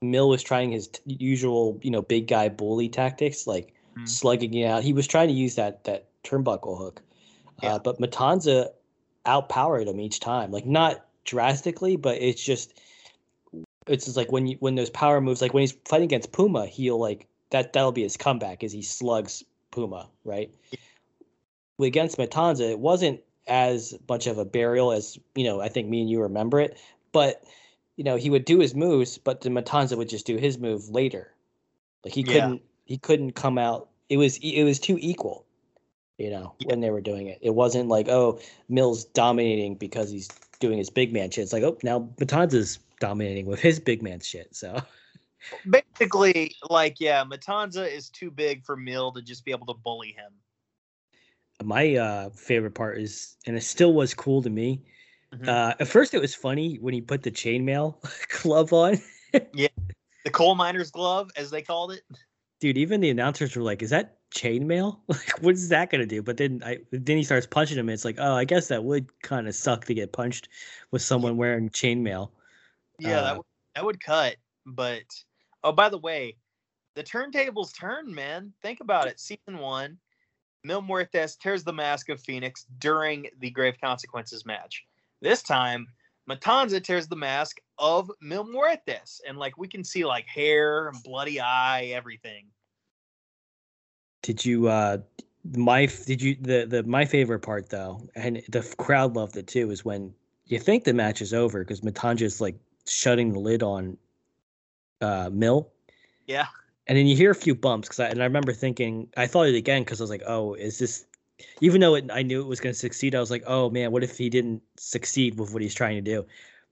Mil 0.02 0.28
was 0.30 0.44
trying 0.44 0.72
his 0.72 0.89
t- 0.89 1.00
usual, 1.06 1.80
you 1.82 1.92
know, 1.92 2.02
big 2.02 2.28
guy 2.28 2.50
bully 2.50 2.89
tactics, 2.89 3.48
like 3.48 3.74
Mhm. 3.98 4.08
slugging 4.10 4.54
it 4.56 4.66
out. 4.66 4.84
He 4.84 4.92
was 4.94 5.08
trying 5.08 5.28
to 5.30 5.34
use 5.34 5.56
that 5.56 5.84
that 5.86 6.08
turnbuckle 6.24 6.78
hook, 6.78 7.02
Yeah. 7.62 7.76
uh, 7.76 7.80
but 7.80 8.00
Matanza 8.00 8.72
outpowered 9.28 9.88
him 9.88 10.00
each 10.00 10.20
time. 10.20 10.52
Like 10.52 10.66
not 10.66 11.06
drastically, 11.26 11.96
but 11.96 12.22
it's 12.22 12.44
just 12.44 12.80
it's 13.88 14.06
just 14.06 14.18
like 14.18 14.32
when 14.32 14.48
you 14.48 14.58
when 14.60 14.76
those 14.76 14.90
power 14.90 15.22
moves, 15.22 15.42
like 15.42 15.54
when 15.54 15.62
he's 15.62 15.76
fighting 15.86 16.06
against 16.06 16.32
Puma, 16.32 16.66
he'll 16.66 17.00
like 17.00 17.28
that 17.50 17.74
that'll 17.74 17.92
be 17.92 18.04
his 18.04 18.18
comeback 18.18 18.64
as 18.64 18.72
he 18.72 18.82
slugs 18.82 19.44
Puma, 19.72 20.10
right? 20.24 20.54
Against 21.80 22.18
Matanza, 22.18 22.70
it 22.70 22.80
wasn't 22.80 23.22
as 23.48 23.94
much 24.08 24.28
of 24.28 24.38
a 24.38 24.46
burial 24.46 24.92
as 24.92 25.18
you 25.36 25.44
know. 25.44 25.60
I 25.60 25.70
think 25.70 25.90
me 25.90 26.02
and 26.02 26.10
you 26.10 26.22
remember 26.22 26.60
it, 26.60 26.80
but 27.12 27.44
you 27.98 28.04
know 28.04 28.16
he 28.16 28.30
would 28.30 28.46
do 28.46 28.60
his 28.60 28.74
moves, 28.76 29.18
but 29.18 29.42
the 29.42 29.50
Matanza 29.50 29.98
would 29.98 30.10
just 30.10 30.26
do 30.26 30.38
his 30.38 30.58
move 30.58 30.90
later. 30.90 31.34
Like 32.04 32.14
he 32.14 32.22
Yeah. 32.22 32.34
couldn't 32.34 32.62
he 32.86 32.98
couldn't 32.98 33.32
come 33.34 33.58
out. 33.58 33.90
It 34.10 34.18
was 34.18 34.38
it 34.38 34.64
was 34.64 34.80
too 34.80 34.98
equal, 35.02 35.46
you 36.17 36.30
know, 36.30 36.54
when 36.65 36.80
they 36.80 36.89
were 36.89 37.02
doing 37.02 37.28
it. 37.28 37.39
It 37.41 37.52
wasn't 37.56 37.89
like 37.89 38.08
oh 38.10 38.39
Mil's 38.69 39.06
dominating 39.06 39.76
because 39.76 40.10
he's 40.12 40.28
doing 40.60 40.78
his 40.78 40.89
big 40.89 41.13
man 41.13 41.32
shit. 41.32 41.43
It's 41.43 41.54
like 41.54 41.63
oh 41.63 41.78
now 41.84 42.10
Matanza's 42.17 42.80
dominating 42.99 43.45
with 43.45 43.60
his 43.60 43.80
big 43.80 44.02
man 44.02 44.19
shit. 44.19 44.56
So 44.56 44.82
Basically, 45.69 46.56
like, 46.69 46.99
yeah, 46.99 47.23
Matanza 47.23 47.89
is 47.89 48.10
too 48.10 48.32
big 48.32 48.63
for 48.63 48.76
Mil 48.76 49.12
to 49.13 49.21
just 49.21 49.43
be 49.45 49.52
able 49.52 49.67
to 49.67 49.73
bully 49.73 50.15
him. 50.17 50.32
my 51.63 51.95
uh 51.95 52.30
favorite 52.32 52.76
part 52.76 52.97
is, 52.97 53.38
and 53.45 53.56
it 53.58 53.63
still 53.63 53.93
was 53.93 54.13
cool 54.13 54.41
to 54.41 54.49
me. 54.49 54.82
Mhm. 55.34 55.47
Uh, 55.47 55.73
at 55.80 55.88
first, 55.88 56.13
it 56.13 56.21
was 56.21 56.36
funny 56.36 56.76
when 56.76 56.93
he 56.93 57.02
put 57.02 57.23
the 57.23 57.32
chainmail 57.32 57.95
glove 58.41 58.71
on. 58.73 59.02
Yeah, 59.54 59.67
the 60.26 60.32
coal 60.32 60.56
miner's 60.56 60.91
glove, 60.91 61.30
as 61.36 61.49
they 61.49 61.62
called 61.62 61.91
it. 61.91 62.04
Dude, 62.60 62.78
even 62.78 63.02
the 63.02 63.10
announcers 63.10 63.56
were 63.56 63.63
like, 63.63 63.82
"Is 63.82 63.89
that 63.89 64.19
chainmail? 64.34 64.98
Like, 65.08 65.41
what 65.41 65.54
is 65.54 65.69
that 65.69 65.89
gonna 65.89 66.06
do? 66.06 66.22
But 66.22 66.38
then 66.38 66.62
I 66.65 66.80
then 66.91 67.17
he 67.17 67.24
starts 67.24 67.48
punching 67.48 67.78
him. 67.78 67.89
It's 67.89 68.06
like, 68.06 68.17
oh, 68.19 68.34
I 68.34 68.46
guess 68.46 68.67
that 68.67 68.84
would 68.84 69.08
kind 69.22 69.48
of 69.48 69.56
suck 69.56 69.86
to 69.86 69.93
get 69.93 70.12
punched 70.12 70.50
with 70.91 71.02
someone 71.02 71.38
wearing 71.38 71.69
chainmail. 71.69 72.30
Yeah, 73.00 73.22
that 73.22 73.34
Uh, 73.34 73.36
would, 73.38 73.46
that 73.76 73.86
would 73.86 74.04
cut. 74.04 74.36
But 74.65 75.04
oh, 75.63 75.72
by 75.72 75.89
the 75.89 75.98
way, 75.98 76.38
the 76.96 77.04
turntables 77.04 77.78
turn, 77.78 78.13
man. 78.13 78.54
Think 78.62 78.80
about 78.82 79.08
it. 79.08 79.19
Season 79.19 79.58
one, 79.58 79.98
Mil 80.63 80.82
Muertes 80.82 81.38
tears 81.38 81.63
the 81.63 81.74
mask 81.74 82.10
of 82.10 82.22
Fenix 82.22 82.65
during 82.80 83.28
the 83.39 83.50
Grave 83.50 83.76
Consequences 83.82 84.46
match. 84.46 84.86
This 85.22 85.43
time, 85.43 85.88
Matanza 86.30 86.82
tears 86.82 87.08
the 87.08 87.15
mask 87.15 87.58
of 87.78 88.10
Mil 88.22 88.46
Muertes, 88.46 89.19
and 89.28 89.38
like 89.38 89.58
we 89.58 89.67
can 89.67 89.84
see 89.84 90.06
like 90.06 90.26
hair, 90.26 90.88
and 90.88 91.04
bloody 91.04 91.39
eye, 91.39 91.91
everything. 91.93 92.46
Did 94.24 94.44
you 94.44 94.68
uh 94.68 94.98
my 95.56 95.86
did 95.86 96.22
you 96.22 96.36
the 96.40 96.66
the 96.66 96.84
my 96.84 97.06
favorite 97.06 97.42
part 97.42 97.70
though, 97.70 98.02
and 98.16 98.42
the 98.50 98.62
crowd 98.78 99.16
loved 99.16 99.38
it 99.38 99.48
too, 99.48 99.70
is 99.70 99.86
when 99.86 100.14
you 100.48 100.58
think 100.58 100.86
the 100.86 100.94
match 100.94 101.22
is 101.22 101.34
over 101.34 101.64
because 101.64 101.82
Matanza's 101.82 102.42
like 102.42 102.56
shutting 102.88 103.34
the 103.34 103.40
lid 103.40 103.62
on 103.62 103.98
uh 105.02 105.30
Mil, 105.32 105.70
Yeah, 106.26 106.48
and 106.88 106.98
then 106.98 107.06
you 107.06 107.16
hear 107.16 107.32
a 107.32 107.36
few 107.36 107.54
bumps 107.54 107.90
because 107.90 108.00
I 108.00 108.08
and 108.08 108.22
I 108.22 108.26
remember 108.26 108.54
thinking 108.54 109.10
I 109.18 109.28
thought 109.28 109.48
it 109.48 109.56
again 109.56 109.84
because 109.84 110.00
I 110.00 110.04
was 110.04 110.10
like, 110.10 110.24
oh, 110.26 110.54
is 110.54 110.80
this? 110.80 111.06
Even 111.60 111.82
though 111.82 111.96
it, 111.96 112.10
I 112.12 112.22
knew 112.22 112.42
it 112.42 112.48
was 112.48 112.62
going 112.62 112.74
to 112.74 112.80
succeed, 112.80 113.16
I 113.16 113.20
was 113.20 113.32
like, 113.32 113.44
oh 113.46 113.70
man, 113.70 113.92
what 113.92 114.04
if 114.04 114.18
he 114.18 114.30
didn't 114.30 114.62
succeed 114.78 115.38
with 115.38 115.52
what 115.52 115.62
he's 115.62 115.76
trying 115.76 115.96
to 115.96 116.02
do? 116.02 116.26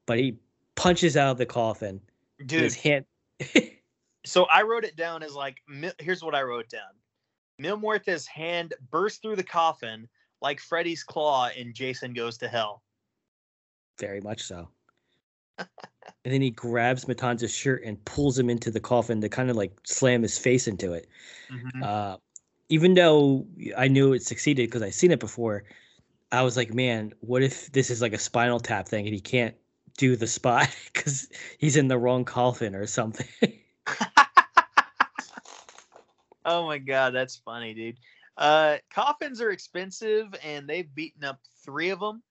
But 0.06 0.20
he 0.20 0.38
punches 0.76 1.18
out 1.18 1.32
of 1.32 1.38
the 1.38 1.46
coffin. 1.46 2.00
dude. 2.46 2.62
his 2.62 2.76
hand. 2.76 3.06
So 4.24 4.46
I 4.54 4.62
wrote 4.62 4.84
it 4.84 4.96
down 4.96 5.24
as 5.24 5.34
like 5.34 5.64
here's 6.00 6.24
what 6.24 6.36
I 6.36 6.44
wrote 6.44 6.70
down. 6.70 6.92
Mil 7.62 7.78
Muertes' 7.78 8.26
hand 8.26 8.74
burst 8.90 9.22
through 9.22 9.36
the 9.36 9.44
coffin 9.44 10.10
like 10.42 10.60
Freddy's 10.60 11.04
claw 11.04 11.50
in 11.56 11.74
Jason 11.74 12.14
Goes 12.14 12.38
to 12.40 12.48
Hell. 12.48 12.82
Very 14.00 14.20
much 14.20 14.42
so. 14.42 14.68
and 15.60 15.68
then 16.24 16.42
he 16.42 16.50
grabs 16.50 17.06
Matanza's 17.06 17.54
shirt 17.54 17.84
and 17.86 18.04
pulls 18.04 18.38
him 18.40 18.50
into 18.50 18.72
the 18.72 18.80
coffin 18.80 19.22
to 19.22 19.30
kind 19.30 19.52
of 19.52 19.56
like 19.56 19.74
slam 19.84 20.24
his 20.24 20.40
face 20.40 20.68
into 20.68 20.94
it. 20.94 21.08
Uh, 21.84 22.18
even 22.70 22.96
though 22.96 23.46
I 23.78 23.88
knew 23.88 24.14
it 24.14 24.24
succeeded 24.24 24.68
because 24.68 24.82
I'd 24.82 24.96
seen 24.96 25.12
it 25.12 25.20
before, 25.20 25.64
I 26.32 26.42
was 26.42 26.58
like, 26.58 26.74
man, 26.74 27.14
what 27.20 27.44
if 27.44 27.72
this 27.74 27.92
is 27.92 28.02
like 28.02 28.14
a 28.14 28.18
spinal 28.18 28.60
tap 28.60 28.88
thing 28.88 29.06
and 29.06 29.14
he 29.14 29.22
can't 29.22 29.54
do 29.98 30.16
the 30.16 30.26
spot 30.26 30.76
because 30.94 31.30
he's 31.60 31.76
in 31.76 31.90
the 31.90 31.98
wrong 31.98 32.26
coffin 32.26 32.74
or 32.74 32.88
something? 32.88 33.28
oh 36.46 36.66
my 36.66 36.78
god, 36.78 37.14
that's 37.14 37.38
funny, 37.38 37.74
dude. 37.74 37.98
Uh, 38.38 38.78
coffins 38.94 39.42
are 39.42 39.52
expensive, 39.52 40.34
and 40.44 40.68
they've 40.68 40.94
beaten 40.96 41.24
up 41.24 41.40
three 41.64 41.90
of 41.90 42.00
them. 42.00 42.24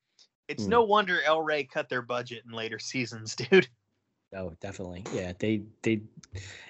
It's 0.49 0.65
Hmm. 0.65 0.71
no 0.71 0.83
wonder 0.83 1.21
El 1.23 1.43
Rey 1.43 1.65
cut 1.65 1.89
their 1.89 2.03
budget 2.03 2.43
in 2.47 2.53
later 2.53 2.79
seasons, 2.79 3.37
dude. 3.51 3.69
oh, 4.35 4.55
definitely. 4.61 5.05
Yeah, 5.15 5.33
they 5.39 5.63
they 5.83 6.01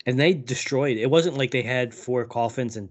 and 0.06 0.18
they 0.18 0.34
destroyed. 0.34 0.96
It 0.96 1.10
wasn't 1.10 1.36
like 1.38 1.50
they 1.50 1.62
had 1.62 1.94
four 1.94 2.24
coffins 2.24 2.76
and 2.76 2.88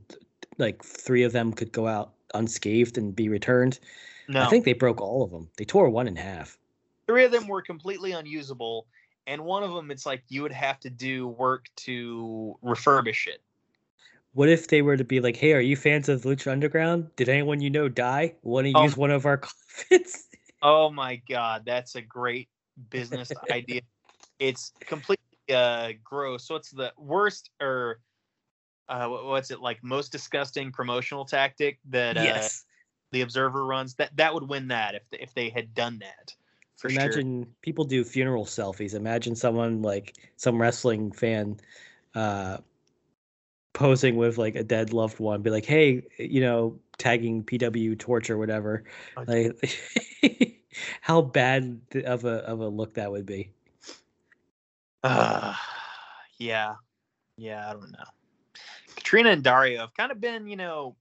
like 0.58 0.84
three 0.84 1.24
of 1.24 1.32
them 1.32 1.54
could 1.54 1.72
go 1.72 1.88
out 1.88 2.14
unscathed 2.34 2.98
and 2.98 3.16
be 3.16 3.30
returned. 3.30 3.80
No, 4.28 4.42
I 4.42 4.46
think 4.48 4.66
they 4.66 4.74
broke 4.74 5.02
all 5.02 5.24
of 5.24 5.32
them. 5.32 5.50
They 5.58 5.66
tore 5.66 5.90
one 5.90 6.08
in 6.08 6.16
half. 6.16 6.58
three 7.08 7.26
of 7.26 7.32
them 7.32 7.48
were 7.48 7.62
completely 7.64 8.12
unusable, 8.12 8.88
and 9.26 9.44
one 9.44 9.64
of 9.64 9.74
them, 9.74 9.90
it's 9.90 10.06
like 10.06 10.24
you 10.30 10.44
would 10.44 10.52
have 10.52 10.80
to 10.82 10.90
do 10.90 11.28
work 11.28 11.66
to 11.78 12.56
refurbish 12.64 13.26
it. 13.28 13.42
What 14.34 14.50
if 14.50 14.68
they 14.68 14.82
were 14.82 14.98
to 14.98 15.04
be 15.04 15.20
like, 15.20 15.36
"Hey, 15.36 15.54
are 15.54 15.60
you 15.62 15.76
fans 15.76 16.08
of 16.10 16.22
Lucha 16.22 16.52
Underground? 16.52 17.10
Did 17.16 17.30
anyone 17.30 17.62
you 17.62 17.70
know 17.70 17.90
die? 17.90 18.36
Want 18.44 18.66
to 18.66 18.74
Oh. 18.76 18.84
use 18.84 18.96
one 18.96 19.12
of 19.12 19.26
our 19.26 19.38
coffins?" 19.90 20.28
Oh 20.62 20.90
my 20.92 21.16
god, 21.28 21.64
that's 21.66 21.96
a 21.96 22.02
great 22.02 22.50
business 22.90 23.32
idea. 23.52 23.82
It's 24.40 24.74
completely 24.86 25.24
uh 25.54 25.94
gross. 26.04 26.50
What's 26.50 26.70
the 26.72 26.94
worst 26.98 27.50
or 27.62 28.00
uh 28.88 29.08
what's 29.08 29.52
it 29.52 29.62
like 29.62 29.84
most 29.84 30.12
disgusting 30.12 30.72
promotional 30.72 31.26
tactic 31.26 31.80
that 31.90 32.18
uh, 32.18 32.24
yes. 32.24 32.66
the 33.12 33.22
observer 33.22 33.66
runs 33.66 33.96
that 33.96 34.16
that 34.18 34.34
would 34.34 34.48
win 34.48 34.68
that 34.68 34.96
if 34.96 35.04
if 35.12 35.34
they 35.34 35.50
had 35.50 35.74
done 35.74 36.00
that. 36.00 36.36
For 36.78 36.90
sure. 36.90 37.02
Imagine 37.02 37.56
people 37.62 37.84
do 37.86 38.04
funeral 38.04 38.46
selfies. 38.46 38.94
Imagine 38.94 39.36
someone 39.36 39.82
like 39.82 40.18
some 40.38 40.62
wrestling 40.62 41.12
fan 41.12 41.60
uh 42.16 42.58
posing 43.74 44.16
with 44.16 44.38
like 44.38 44.56
a 44.56 44.64
dead 44.64 44.94
loved 44.94 45.20
one, 45.20 45.42
be 45.42 45.50
like, 45.50 45.66
"Hey, 45.66 46.04
you 46.18 46.42
know, 46.42 46.80
tagging 46.98 47.44
PW 47.44 47.98
Torch 47.98 48.30
or 48.30 48.38
whatever." 48.38 48.84
Oh, 49.18 49.24
Like, 49.28 50.62
how 51.02 51.22
bad 51.22 51.80
of 52.06 52.26
a 52.26 52.38
of 52.46 52.60
a 52.60 52.68
look 52.68 52.94
that 52.96 53.12
would 53.12 53.26
be. 53.26 53.52
Uh, 55.04 55.54
yeah. 56.38 56.76
Yeah, 57.38 57.70
I 57.70 57.74
don't 57.74 57.92
know. 57.92 58.04
Katrina 58.96 59.30
and 59.30 59.44
Dario 59.44 59.80
have 59.82 59.94
kind 59.94 60.12
of 60.12 60.20
been, 60.20 60.48
you 60.48 60.58
know, 60.58 60.96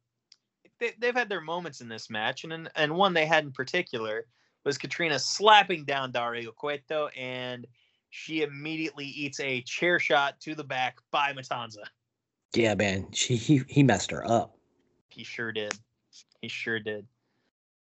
they, 0.79 0.93
they've 0.99 1.15
had 1.15 1.29
their 1.29 1.41
moments 1.41 1.81
in 1.81 1.89
this 1.89 2.09
match, 2.09 2.45
and 2.45 2.71
and 2.77 2.95
one 2.95 3.13
they 3.13 3.27
had 3.27 3.45
in 3.45 3.53
particular 3.53 4.27
was 4.65 4.79
Katrina 4.79 5.19
slapping 5.19 5.85
down 5.85 6.13
Dario 6.13 6.53
Cueto, 6.53 7.09
and 7.17 7.67
she 8.11 8.43
immediately 8.43 9.07
eats 9.07 9.41
a 9.41 9.63
chair 9.63 9.99
shot 9.99 10.41
to 10.41 10.55
the 10.55 10.65
back 10.65 10.99
by 11.11 11.33
Matanza. 11.33 11.85
Yeah, 12.55 12.75
man, 12.75 13.09
she 13.13 13.37
he, 13.37 13.63
he 13.69 13.83
messed 13.83 14.11
her 14.11 14.27
up. 14.27 14.57
He 15.09 15.25
sure 15.25 15.53
did. 15.53 15.75
He 16.41 16.49
sure 16.49 16.81
did. 16.81 17.07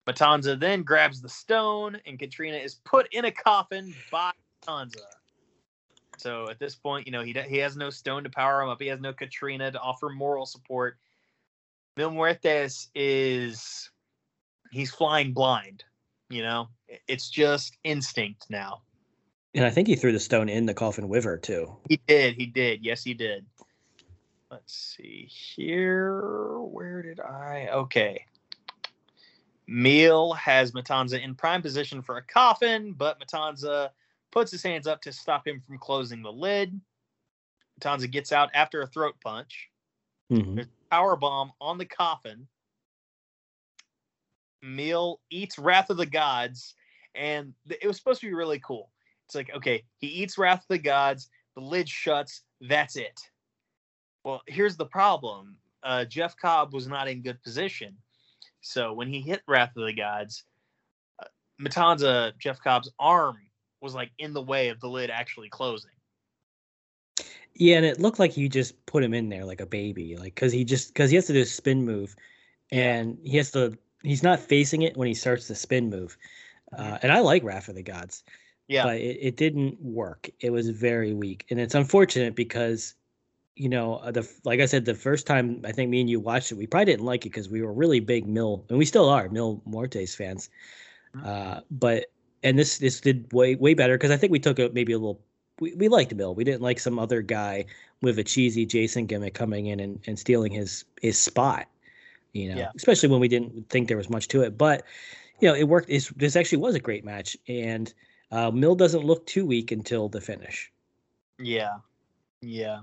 Matanza 0.06 0.58
then 0.58 0.82
grabs 0.82 1.20
the 1.20 1.28
stone, 1.28 1.98
and 2.06 2.18
Katrina 2.18 2.56
is 2.56 2.74
put 2.84 3.12
in 3.12 3.24
a 3.24 3.30
coffin 3.30 3.94
by 4.10 4.32
Matanza. 4.66 5.06
So 6.18 6.48
at 6.48 6.58
this 6.58 6.74
point, 6.74 7.06
you 7.06 7.12
know, 7.12 7.22
he 7.22 7.32
he 7.48 7.58
has 7.58 7.76
no 7.76 7.90
stone 7.90 8.22
to 8.24 8.30
power 8.30 8.62
him 8.62 8.68
up. 8.68 8.80
He 8.80 8.88
has 8.88 9.00
no 9.00 9.12
Katrina 9.12 9.70
to 9.72 9.80
offer 9.80 10.08
moral 10.08 10.46
support. 10.46 10.98
Mil 11.96 12.10
Muertes 12.10 12.88
is 12.94 13.90
he's 14.70 14.90
flying 14.90 15.32
blind. 15.32 15.84
You 16.30 16.42
know, 16.42 16.68
it's 17.08 17.28
just 17.28 17.76
instinct 17.84 18.46
now. 18.48 18.82
And 19.54 19.64
I 19.64 19.70
think 19.70 19.86
he 19.86 19.94
threw 19.94 20.12
the 20.12 20.20
stone 20.20 20.48
in 20.48 20.66
the 20.66 20.74
coffin 20.74 21.08
with 21.08 21.24
her 21.24 21.36
too. 21.36 21.76
He 21.88 22.00
did. 22.08 22.34
He 22.34 22.46
did. 22.46 22.84
Yes, 22.84 23.04
he 23.04 23.14
did. 23.14 23.46
Let's 24.50 24.96
see 24.96 25.28
here. 25.28 26.60
Where 26.60 27.02
did 27.02 27.20
I? 27.20 27.68
Okay. 27.72 28.24
Mil 29.66 30.32
has 30.34 30.72
Matanza 30.72 31.20
in 31.20 31.34
prime 31.34 31.62
position 31.62 32.02
for 32.02 32.18
a 32.18 32.22
coffin, 32.22 32.92
but 32.92 33.18
Matanza 33.18 33.90
puts 34.30 34.50
his 34.50 34.62
hands 34.62 34.86
up 34.86 35.00
to 35.02 35.12
stop 35.12 35.46
him 35.46 35.60
from 35.60 35.78
closing 35.78 36.22
the 36.22 36.32
lid. 36.32 36.78
Matanza 37.80 38.10
gets 38.10 38.32
out 38.32 38.50
after 38.54 38.82
a 38.82 38.86
throat 38.86 39.14
punch. 39.22 39.70
Mhm. 40.30 40.68
Power 40.90 41.16
bomb 41.16 41.52
on 41.60 41.78
the 41.78 41.86
coffin. 41.86 42.48
Mil 44.62 45.20
eats 45.30 45.58
Wrath 45.58 45.90
of 45.90 45.96
the 45.96 46.06
Gods, 46.06 46.74
and 47.14 47.54
it 47.68 47.86
was 47.86 47.96
supposed 47.96 48.20
to 48.20 48.26
be 48.26 48.34
really 48.34 48.60
cool. 48.60 48.90
It's 49.26 49.34
like, 49.34 49.50
okay, 49.50 49.84
he 49.98 50.06
eats 50.06 50.38
Wrath 50.38 50.62
of 50.62 50.68
the 50.68 50.78
Gods, 50.78 51.30
the 51.54 51.60
lid 51.60 51.88
shuts, 51.88 52.42
that's 52.60 52.96
it. 52.96 53.30
Well, 54.24 54.42
here's 54.46 54.76
the 54.76 54.86
problem. 54.86 55.56
Uh, 55.82 56.04
Jeff 56.04 56.36
Cobb 56.36 56.72
was 56.72 56.88
not 56.88 57.08
in 57.08 57.22
good 57.22 57.42
position. 57.42 57.96
So 58.62 58.94
when 58.94 59.08
he 59.08 59.20
hit 59.20 59.42
Wrath 59.46 59.76
of 59.76 59.84
the 59.84 59.92
Gods, 59.92 60.44
uh, 61.22 61.26
Matanza, 61.60 62.32
Jeff 62.38 62.58
Cobb's 62.60 62.90
arm 62.98 63.36
was 63.82 63.94
like 63.94 64.10
in 64.18 64.32
the 64.32 64.42
way 64.42 64.70
of 64.70 64.80
the 64.80 64.88
lid 64.88 65.10
actually 65.10 65.50
closing. 65.50 65.90
Yeah, 67.54 67.76
and 67.76 67.86
it 67.86 68.00
looked 68.00 68.18
like 68.18 68.36
you 68.36 68.48
just 68.48 68.84
put 68.86 69.04
him 69.04 69.14
in 69.14 69.28
there 69.28 69.44
like 69.44 69.60
a 69.60 69.66
baby, 69.66 70.16
like 70.16 70.34
because 70.34 70.52
he 70.52 70.64
just 70.64 70.88
because 70.88 71.10
he 71.10 71.16
has 71.16 71.26
to 71.26 71.32
do 71.32 71.42
a 71.42 71.46
spin 71.46 71.84
move, 71.84 72.16
and 72.72 73.18
he 73.22 73.36
has 73.36 73.52
to. 73.52 73.78
He's 74.02 74.22
not 74.22 74.40
facing 74.40 74.82
it 74.82 74.96
when 74.96 75.06
he 75.08 75.14
starts 75.14 75.46
the 75.46 75.54
spin 75.54 75.88
move, 75.88 76.18
uh, 76.76 76.98
and 77.02 77.12
I 77.12 77.20
like 77.20 77.44
Wrath 77.44 77.68
of 77.68 77.74
the 77.74 77.82
Gods, 77.82 78.24
Yeah. 78.68 78.84
but 78.84 78.96
it, 78.96 79.18
it 79.20 79.36
didn't 79.36 79.80
work. 79.80 80.28
It 80.40 80.50
was 80.50 80.68
very 80.68 81.14
weak, 81.14 81.46
and 81.50 81.60
it's 81.60 81.74
unfortunate 81.74 82.34
because, 82.34 82.94
you 83.56 83.68
know, 83.68 83.96
uh, 83.96 84.10
the 84.10 84.28
like 84.44 84.60
I 84.60 84.66
said, 84.66 84.84
the 84.84 84.94
first 84.94 85.26
time 85.26 85.60
I 85.64 85.72
think 85.72 85.90
me 85.90 86.00
and 86.00 86.10
you 86.10 86.20
watched 86.20 86.50
it, 86.52 86.56
we 86.56 86.66
probably 86.66 86.86
didn't 86.86 87.06
like 87.06 87.24
it 87.26 87.30
because 87.30 87.48
we 87.48 87.62
were 87.62 87.72
really 87.72 88.00
big 88.00 88.26
Mil, 88.26 88.64
and 88.68 88.78
we 88.78 88.84
still 88.84 89.08
are 89.08 89.28
Mil 89.28 89.62
Muertes 89.66 90.14
fans, 90.16 90.50
Mhm. 91.14 91.26
uh, 91.26 91.60
but 91.70 92.06
and 92.42 92.58
this 92.58 92.78
this 92.78 93.00
did 93.00 93.32
way 93.32 93.54
way 93.54 93.74
better 93.74 93.96
because 93.96 94.10
I 94.10 94.16
think 94.16 94.32
we 94.32 94.40
took 94.40 94.58
a 94.58 94.70
maybe 94.72 94.92
a 94.92 94.98
little 94.98 95.20
we, 95.60 95.74
we 95.74 95.88
liked 95.88 96.14
Mil. 96.14 96.34
We 96.34 96.44
didn't 96.44 96.62
like 96.62 96.80
some 96.80 96.98
other 96.98 97.22
guy 97.22 97.66
with 98.02 98.18
a 98.18 98.24
cheesy 98.24 98.66
Jason 98.66 99.06
gimmick 99.06 99.34
coming 99.34 99.66
in 99.66 99.80
and, 99.80 100.00
and 100.06 100.18
stealing 100.18 100.52
his 100.52 100.84
his 101.00 101.18
spot. 101.18 101.68
You 102.32 102.48
know, 102.50 102.56
Yeah. 102.58 102.70
especially 102.76 103.08
when 103.10 103.20
we 103.20 103.28
didn't 103.28 103.68
think 103.70 103.88
there 103.88 103.96
was 103.96 104.10
much 104.10 104.28
to 104.28 104.42
it. 104.42 104.58
But 104.58 104.84
you 105.40 105.48
know, 105.48 105.54
it 105.54 105.64
worked. 105.68 105.90
It's, 105.90 106.10
this 106.10 106.36
actually 106.36 106.58
was 106.58 106.74
a 106.74 106.80
great 106.80 107.04
match, 107.04 107.36
and 107.48 107.92
uh, 108.32 108.50
Mil 108.50 108.74
doesn't 108.74 109.04
look 109.04 109.26
too 109.26 109.46
weak 109.46 109.70
until 109.72 110.08
the 110.08 110.20
finish. 110.20 110.72
Yeah. 111.38 111.78
Yeah. 112.40 112.80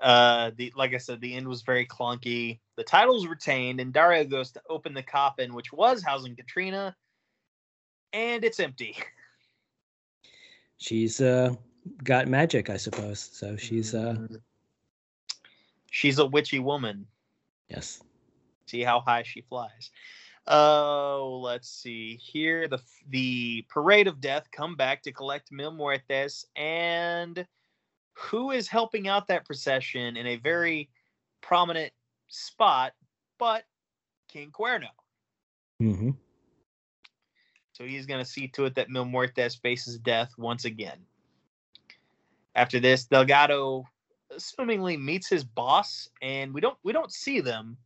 Uh, 0.00 0.50
the 0.56 0.72
like 0.76 0.94
I 0.94 0.98
said, 0.98 1.20
the 1.20 1.34
end 1.34 1.46
was 1.46 1.62
very 1.62 1.86
clunky. 1.86 2.58
The 2.76 2.84
title's 2.84 3.26
retained, 3.26 3.80
and 3.80 3.92
Dario 3.92 4.24
goes 4.24 4.50
to 4.52 4.62
open 4.68 4.94
the 4.94 5.02
coffin, 5.02 5.52
which 5.54 5.72
was 5.72 6.02
housing 6.02 6.34
Katrina, 6.36 6.96
and 8.12 8.44
it's 8.44 8.60
empty. 8.60 8.96
She's 10.78 11.20
uh 11.20 11.54
got 12.02 12.28
magic, 12.28 12.70
I 12.70 12.76
suppose. 12.78 13.20
So 13.32 13.56
she's 13.56 13.94
uh 13.94 14.14
Mm-hmm. 14.18 14.36
she's 15.90 16.18
a 16.18 16.26
witchy 16.26 16.58
woman. 16.58 17.06
yes. 17.68 18.02
See 18.66 18.82
how 18.82 19.00
high 19.00 19.24
she 19.24 19.42
flies. 19.42 19.90
Oh, 20.46 21.40
let's 21.44 21.68
see 21.68 22.16
here. 22.16 22.68
The 22.68 22.80
the 23.10 23.66
parade 23.68 24.06
of 24.06 24.20
death 24.20 24.48
come 24.50 24.74
back 24.76 25.02
to 25.02 25.12
collect 25.12 25.52
Mil 25.52 25.72
Muertes, 25.72 26.44
and 26.56 27.46
who 28.12 28.50
is 28.50 28.68
helping 28.68 29.08
out 29.08 29.26
that 29.28 29.44
procession 29.44 30.16
in 30.16 30.26
a 30.26 30.36
very 30.36 30.88
prominent 31.40 31.92
spot, 32.28 32.92
but 33.38 33.64
King 34.28 34.52
Cuerno. 34.52 34.88
hmm 35.78 36.10
So 37.72 37.84
he's 37.84 38.06
going 38.06 38.22
to 38.22 38.30
see 38.30 38.48
to 38.48 38.66
it 38.66 38.74
that 38.74 38.90
Mil 38.90 39.04
Muertes 39.04 39.60
faces 39.60 39.98
death 39.98 40.32
once 40.36 40.64
again. 40.64 40.98
After 42.54 42.80
this, 42.80 43.06
Delgado 43.06 43.84
assumingly 44.34 45.00
meets 45.00 45.28
his 45.28 45.44
boss, 45.44 46.08
and 46.20 46.52
we 46.52 46.60
don't 46.60 46.76
we 46.82 46.92
don't 46.92 47.12
see 47.12 47.40
them, 47.40 47.76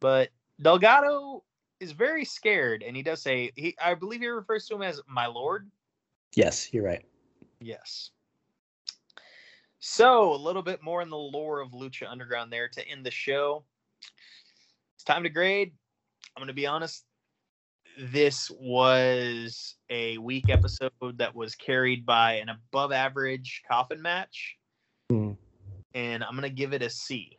but 0.00 0.30
Delgado 0.60 1.42
is 1.80 1.92
very 1.92 2.24
scared, 2.24 2.82
and 2.82 2.96
he 2.96 3.02
does 3.02 3.22
say 3.22 3.52
he 3.54 3.76
I 3.82 3.94
believe 3.94 4.20
he 4.20 4.28
refers 4.28 4.66
to 4.66 4.76
him 4.76 4.82
as 4.82 5.00
my 5.06 5.26
lord. 5.26 5.70
Yes, 6.34 6.72
you're 6.72 6.84
right. 6.84 7.04
Yes. 7.60 8.10
So 9.78 10.34
a 10.34 10.36
little 10.36 10.62
bit 10.62 10.82
more 10.82 11.02
in 11.02 11.10
the 11.10 11.16
lore 11.16 11.60
of 11.60 11.70
Lucha 11.70 12.10
Underground 12.10 12.52
there 12.52 12.68
to 12.68 12.88
end 12.88 13.04
the 13.04 13.10
show. 13.10 13.64
It's 14.94 15.04
time 15.04 15.22
to 15.22 15.28
grade. 15.28 15.72
I'm 16.34 16.40
going 16.40 16.48
to 16.48 16.54
be 16.54 16.66
honest. 16.66 17.04
This 17.98 18.50
was 18.50 19.76
a 19.88 20.18
weak 20.18 20.50
episode 20.50 20.92
that 21.16 21.34
was 21.34 21.54
carried 21.54 22.04
by 22.04 22.34
an 22.34 22.48
above 22.50 22.92
average 22.92 23.62
coffin 23.68 24.02
match. 24.02 24.56
Hmm. 25.10 25.32
And 25.94 26.22
I'm 26.22 26.32
going 26.32 26.42
to 26.42 26.50
give 26.50 26.74
it 26.74 26.82
a 26.82 26.90
C. 26.90 27.38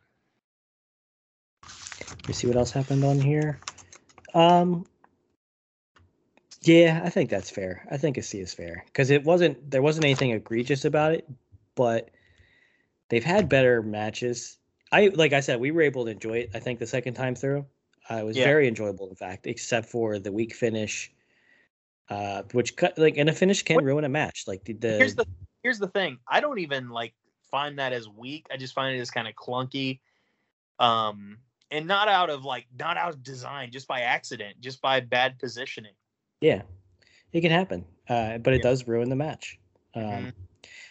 You 2.26 2.34
see 2.34 2.46
what 2.46 2.56
else 2.56 2.70
happened 2.70 3.04
on 3.04 3.20
here. 3.20 3.60
Um 4.34 4.86
Yeah, 6.62 7.00
I 7.04 7.10
think 7.10 7.30
that's 7.30 7.50
fair. 7.50 7.86
I 7.90 7.96
think 7.96 8.16
a 8.18 8.22
C 8.22 8.40
is 8.40 8.52
fair. 8.52 8.84
Because 8.86 9.10
it 9.10 9.24
wasn't 9.24 9.70
there 9.70 9.82
wasn't 9.82 10.04
anything 10.04 10.32
egregious 10.32 10.84
about 10.84 11.12
it, 11.12 11.28
but 11.74 12.10
they've 13.08 13.24
had 13.24 13.48
better 13.48 13.82
matches. 13.82 14.58
I 14.92 15.08
like 15.14 15.32
I 15.32 15.40
said, 15.40 15.60
we 15.60 15.70
were 15.70 15.82
able 15.82 16.04
to 16.06 16.10
enjoy 16.10 16.38
it, 16.38 16.50
I 16.54 16.58
think, 16.60 16.78
the 16.78 16.86
second 16.86 17.14
time 17.14 17.34
through. 17.34 17.66
Uh, 18.10 18.16
it 18.16 18.24
was 18.24 18.36
Yeah. 18.36 18.44
very 18.44 18.66
enjoyable, 18.68 19.08
in 19.10 19.16
fact, 19.16 19.46
except 19.46 19.86
for 19.88 20.18
the 20.18 20.32
weak 20.32 20.54
finish. 20.54 21.12
Uh, 22.08 22.42
which 22.52 22.74
cut 22.76 22.96
like 22.98 23.18
and 23.18 23.28
a 23.28 23.34
finish 23.34 23.62
can 23.62 23.74
What- 23.76 23.84
ruin 23.84 24.04
a 24.04 24.08
match. 24.08 24.44
Like 24.46 24.64
the, 24.64 24.72
the 24.72 24.96
here's 24.96 25.14
the 25.14 25.26
here's 25.62 25.78
the 25.78 25.88
thing. 25.88 26.18
I 26.26 26.40
don't 26.40 26.58
even 26.58 26.88
like 26.88 27.12
find 27.50 27.78
that 27.78 27.92
as 27.92 28.08
weak. 28.08 28.46
I 28.50 28.56
just 28.56 28.72
find 28.74 28.96
it 28.96 29.00
as 29.00 29.10
kind 29.10 29.28
of 29.28 29.34
clunky. 29.34 30.00
Um 30.78 31.36
and 31.70 31.86
not 31.86 32.08
out 32.08 32.30
of 32.30 32.46
like 32.46 32.64
not 32.78 32.96
out 32.96 33.10
of 33.10 33.22
design, 33.22 33.70
just 33.70 33.86
by 33.86 34.00
accident, 34.00 34.58
just 34.60 34.80
by 34.80 35.00
bad 35.00 35.38
positioning. 35.38 35.92
Yeah, 36.40 36.62
it 37.32 37.42
can 37.42 37.50
happen, 37.50 37.84
uh, 38.08 38.38
but 38.38 38.54
it 38.54 38.58
Yeah. 38.58 38.70
does 38.70 38.88
ruin 38.88 39.10
the 39.10 39.16
match. 39.16 39.58
Um, 39.94 40.02
Mhm. 40.02 40.32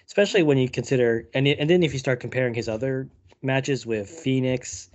Especially 0.07 0.41
when 0.43 0.57
you 0.57 0.69
consider, 0.69 1.27
and 1.33 1.47
and 1.47 1.69
then 1.69 1.83
if 1.83 1.93
you 1.93 1.99
start 1.99 2.19
comparing 2.19 2.53
his 2.53 2.69
other 2.69 3.09
matches 3.41 3.85
with 3.85 4.09
Fenix, 4.09 4.89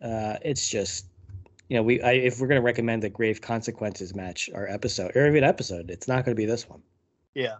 uh, 0.00 0.36
it's 0.42 0.68
just, 0.68 1.06
you 1.68 1.76
know, 1.76 1.82
we 1.82 2.00
I, 2.00 2.12
if 2.12 2.40
we're 2.40 2.46
gonna 2.46 2.62
recommend 2.62 3.02
the 3.02 3.10
Grave 3.10 3.40
Consequences 3.40 4.14
match 4.14 4.48
or 4.54 4.68
episode 4.68 5.16
or 5.16 5.26
even 5.26 5.44
episode, 5.44 5.90
it's 5.90 6.06
not 6.08 6.24
gonna 6.24 6.36
be 6.36 6.46
this 6.46 6.68
one. 6.68 6.82
Yeah. 7.34 7.56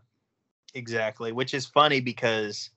Exactly. 0.75 1.33
Which 1.33 1.55
is 1.55 1.67
funny 1.67 2.01
because 2.01 2.71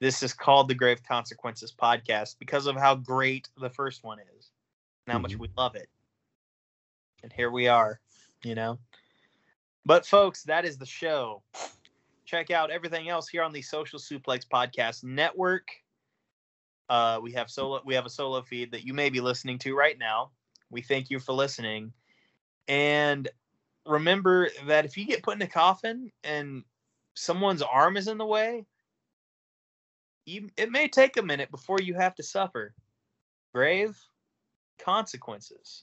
this 0.00 0.22
is 0.22 0.32
called 0.32 0.68
the 0.68 0.74
Grave 0.74 1.02
Consequences 1.02 1.72
podcast 1.72 2.36
because 2.38 2.66
of 2.66 2.76
how 2.76 2.94
great 2.96 3.48
the 3.58 3.70
first 3.70 4.02
one 4.02 4.18
is 4.36 4.50
and 5.06 5.12
how 5.12 5.18
much 5.18 5.34
Mhm. 5.34 5.40
we 5.40 5.48
love 5.56 5.76
it. 5.76 5.88
And 7.22 7.32
here 7.32 7.50
we 7.50 7.68
are, 7.68 8.00
you 8.42 8.54
know. 8.54 8.78
But 9.86 10.06
folks, 10.06 10.42
that 10.44 10.64
is 10.64 10.76
the 10.78 10.86
show. 10.86 11.42
Check 12.30 12.52
out 12.52 12.70
everything 12.70 13.08
else 13.08 13.28
here 13.28 13.42
on 13.42 13.52
the 13.52 13.60
Social 13.60 13.98
Suplex 13.98 14.46
Podcast 14.46 15.02
Network. 15.02 15.66
Uh, 16.88 17.18
we 17.20 17.32
have 17.32 17.50
solo 17.50 17.80
we 17.84 17.96
have 17.96 18.06
a 18.06 18.10
solo 18.10 18.40
feed 18.40 18.70
that 18.70 18.86
you 18.86 18.94
may 18.94 19.10
be 19.10 19.20
listening 19.20 19.58
to 19.58 19.74
right 19.74 19.98
now. 19.98 20.30
We 20.70 20.80
thank 20.80 21.10
you 21.10 21.18
for 21.18 21.32
listening. 21.32 21.92
And 22.68 23.28
remember 23.84 24.48
that 24.68 24.84
if 24.84 24.96
you 24.96 25.06
get 25.06 25.24
put 25.24 25.34
in 25.34 25.42
a 25.42 25.48
coffin 25.48 26.12
and 26.22 26.62
someone's 27.14 27.62
arm 27.62 27.96
is 27.96 28.06
in 28.06 28.16
the 28.16 28.26
way, 28.26 28.64
you, 30.24 30.50
it 30.56 30.70
may 30.70 30.86
take 30.86 31.16
a 31.16 31.22
minute 31.22 31.50
before 31.50 31.78
you 31.82 31.94
have 31.94 32.14
to 32.14 32.22
suffer 32.22 32.74
grave 33.52 33.98
consequences. 34.78 35.82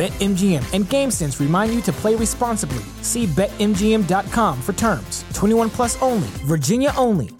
BetMGM 0.00 0.64
and 0.72 0.86
GameSense 0.86 1.40
remind 1.40 1.74
you 1.74 1.82
to 1.82 1.92
play 1.92 2.14
responsibly. 2.14 2.84
See 3.02 3.26
BetMGM.com 3.26 4.62
for 4.62 4.72
terms. 4.72 5.26
21 5.34 5.68
plus 5.68 6.00
only, 6.00 6.28
Virginia 6.46 6.90
only. 6.96 7.39